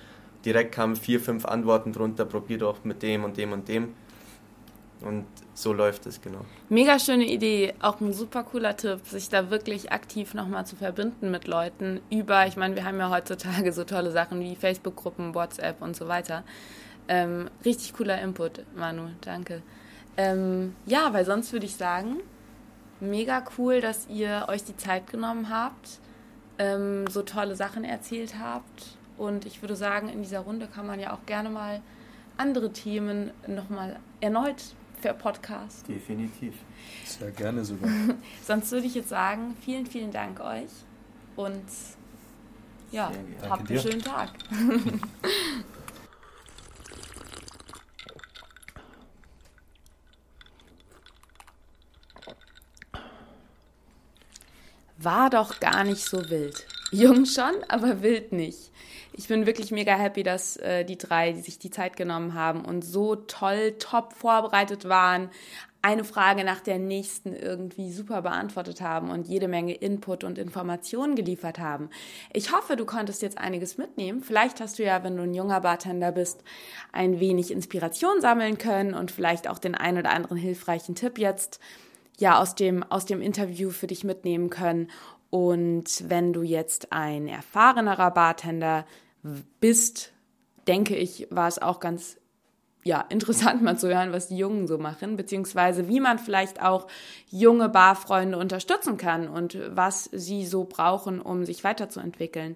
[0.48, 3.94] Direkt kamen vier, fünf Antworten drunter, probier doch mit dem und dem und dem.
[5.02, 6.40] Und so läuft es, genau.
[6.70, 11.30] Mega schöne Idee, auch ein super cooler Tipp, sich da wirklich aktiv nochmal zu verbinden
[11.32, 15.82] mit Leuten über, ich meine, wir haben ja heutzutage so tolle Sachen wie Facebook-Gruppen, WhatsApp
[15.82, 16.44] und so weiter.
[17.10, 19.62] Ähm, richtig cooler Input, Manu, danke.
[20.16, 22.22] Ähm, ja, weil sonst würde ich sagen,
[23.02, 26.00] mega cool, dass ihr euch die Zeit genommen habt,
[26.58, 31.00] ähm, so tolle Sachen erzählt habt und ich würde sagen, in dieser Runde kann man
[31.00, 31.82] ja auch gerne mal
[32.38, 34.64] andere Themen nochmal erneut
[35.02, 35.88] für Podcast.
[35.88, 36.54] Definitiv.
[37.06, 37.90] Sehr gerne sogar.
[38.44, 40.70] Sonst würde ich jetzt sagen, vielen, vielen Dank euch
[41.36, 41.64] und
[42.92, 43.12] ja,
[43.50, 44.30] habt einen schönen Tag.
[55.00, 56.66] War doch gar nicht so wild.
[56.92, 58.72] Jung schon, aber wild nicht
[59.18, 62.64] ich bin wirklich mega happy, dass äh, die drei, die sich die Zeit genommen haben
[62.64, 65.32] und so toll, top vorbereitet waren,
[65.82, 71.16] eine Frage nach der nächsten irgendwie super beantwortet haben und jede Menge Input und Informationen
[71.16, 71.90] geliefert haben.
[72.32, 74.22] Ich hoffe, du konntest jetzt einiges mitnehmen.
[74.22, 76.44] Vielleicht hast du ja, wenn du ein junger Bartender bist,
[76.92, 81.60] ein wenig Inspiration sammeln können und vielleicht auch den ein oder anderen hilfreichen Tipp jetzt
[82.20, 84.90] ja aus dem, aus dem Interview für dich mitnehmen können.
[85.30, 88.86] Und wenn du jetzt ein erfahrenerer Bartender
[89.60, 90.14] bist,
[90.68, 92.18] denke ich, war es auch ganz
[92.84, 96.88] ja, interessant mal zu hören, was die Jungen so machen, beziehungsweise wie man vielleicht auch
[97.30, 102.56] junge Barfreunde unterstützen kann und was sie so brauchen, um sich weiterzuentwickeln.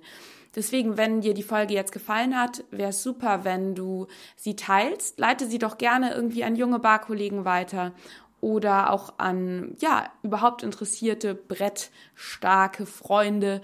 [0.56, 5.18] Deswegen, wenn dir die Folge jetzt gefallen hat, wäre es super, wenn du sie teilst.
[5.18, 7.94] Leite sie doch gerne irgendwie an junge Barkollegen weiter
[8.42, 13.62] oder auch an, ja, überhaupt interessierte, brettstarke Freunde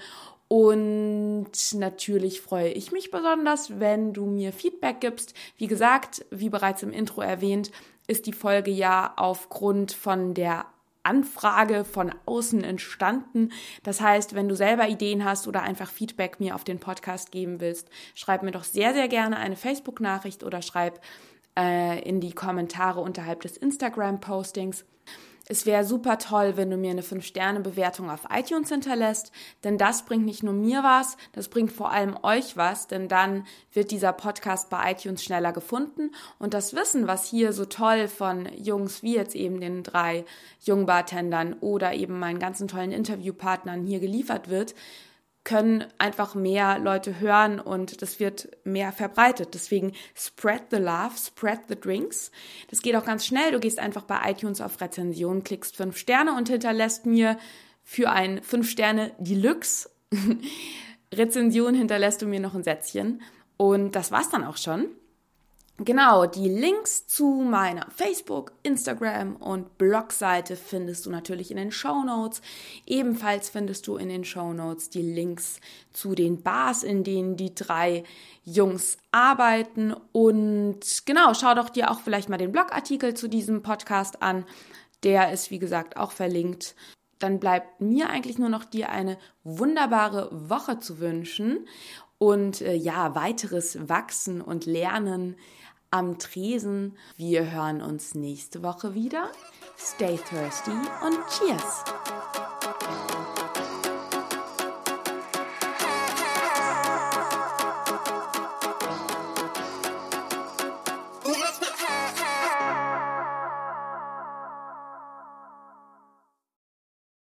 [0.48, 5.34] und natürlich freue ich mich besonders, wenn du mir Feedback gibst.
[5.58, 7.72] Wie gesagt, wie bereits im Intro erwähnt,
[8.08, 10.66] ist die Folge ja aufgrund von der
[11.04, 13.52] Anfrage von außen entstanden.
[13.84, 17.60] Das heißt, wenn du selber Ideen hast oder einfach Feedback mir auf den Podcast geben
[17.60, 21.02] willst, schreib mir doch sehr, sehr gerne eine Facebook-Nachricht oder schreib
[21.58, 24.86] äh, in die Kommentare unterhalb des Instagram-Postings.
[25.50, 29.32] Es wäre super toll, wenn du mir eine 5-Sterne-Bewertung auf iTunes hinterlässt,
[29.64, 33.48] denn das bringt nicht nur mir was, das bringt vor allem euch was, denn dann
[33.72, 38.50] wird dieser Podcast bei iTunes schneller gefunden und das Wissen, was hier so toll von
[38.58, 40.26] Jungs wie jetzt eben den drei
[40.64, 44.76] Jungbartendern oder eben meinen ganzen tollen Interviewpartnern hier geliefert wird,
[45.48, 49.54] können einfach mehr Leute hören und das wird mehr verbreitet.
[49.54, 52.32] Deswegen spread the love, spread the drinks.
[52.70, 53.54] Das geht auch ganz schnell.
[53.54, 57.38] Du gehst einfach bei iTunes auf Rezension, klickst fünf Sterne und hinterlässt mir
[57.82, 59.90] für ein fünf Sterne Deluxe
[61.14, 63.22] Rezension hinterlässt du mir noch ein Sätzchen.
[63.56, 64.88] Und das war's dann auch schon.
[65.80, 72.04] Genau, die Links zu meiner Facebook, Instagram und Blogseite findest du natürlich in den Show
[72.04, 72.42] Notes.
[72.88, 75.60] Ebenfalls findest du in den Show Notes die Links
[75.94, 78.04] zu den Bars, in denen die drei
[78.44, 79.94] Jungs arbeiten.
[80.14, 84.46] Und genau, schau doch dir auch vielleicht mal den Blogartikel zu diesem Podcast an.
[85.04, 86.76] Der ist, wie gesagt, auch verlinkt.
[87.20, 91.68] Dann bleibt mir eigentlich nur noch dir eine wunderbare Woche zu wünschen
[92.18, 95.36] und äh, ja, weiteres Wachsen und Lernen
[95.92, 96.98] am Tresen.
[97.16, 99.32] Wir hören uns nächste Woche wieder.
[99.78, 101.84] Stay thirsty und cheers!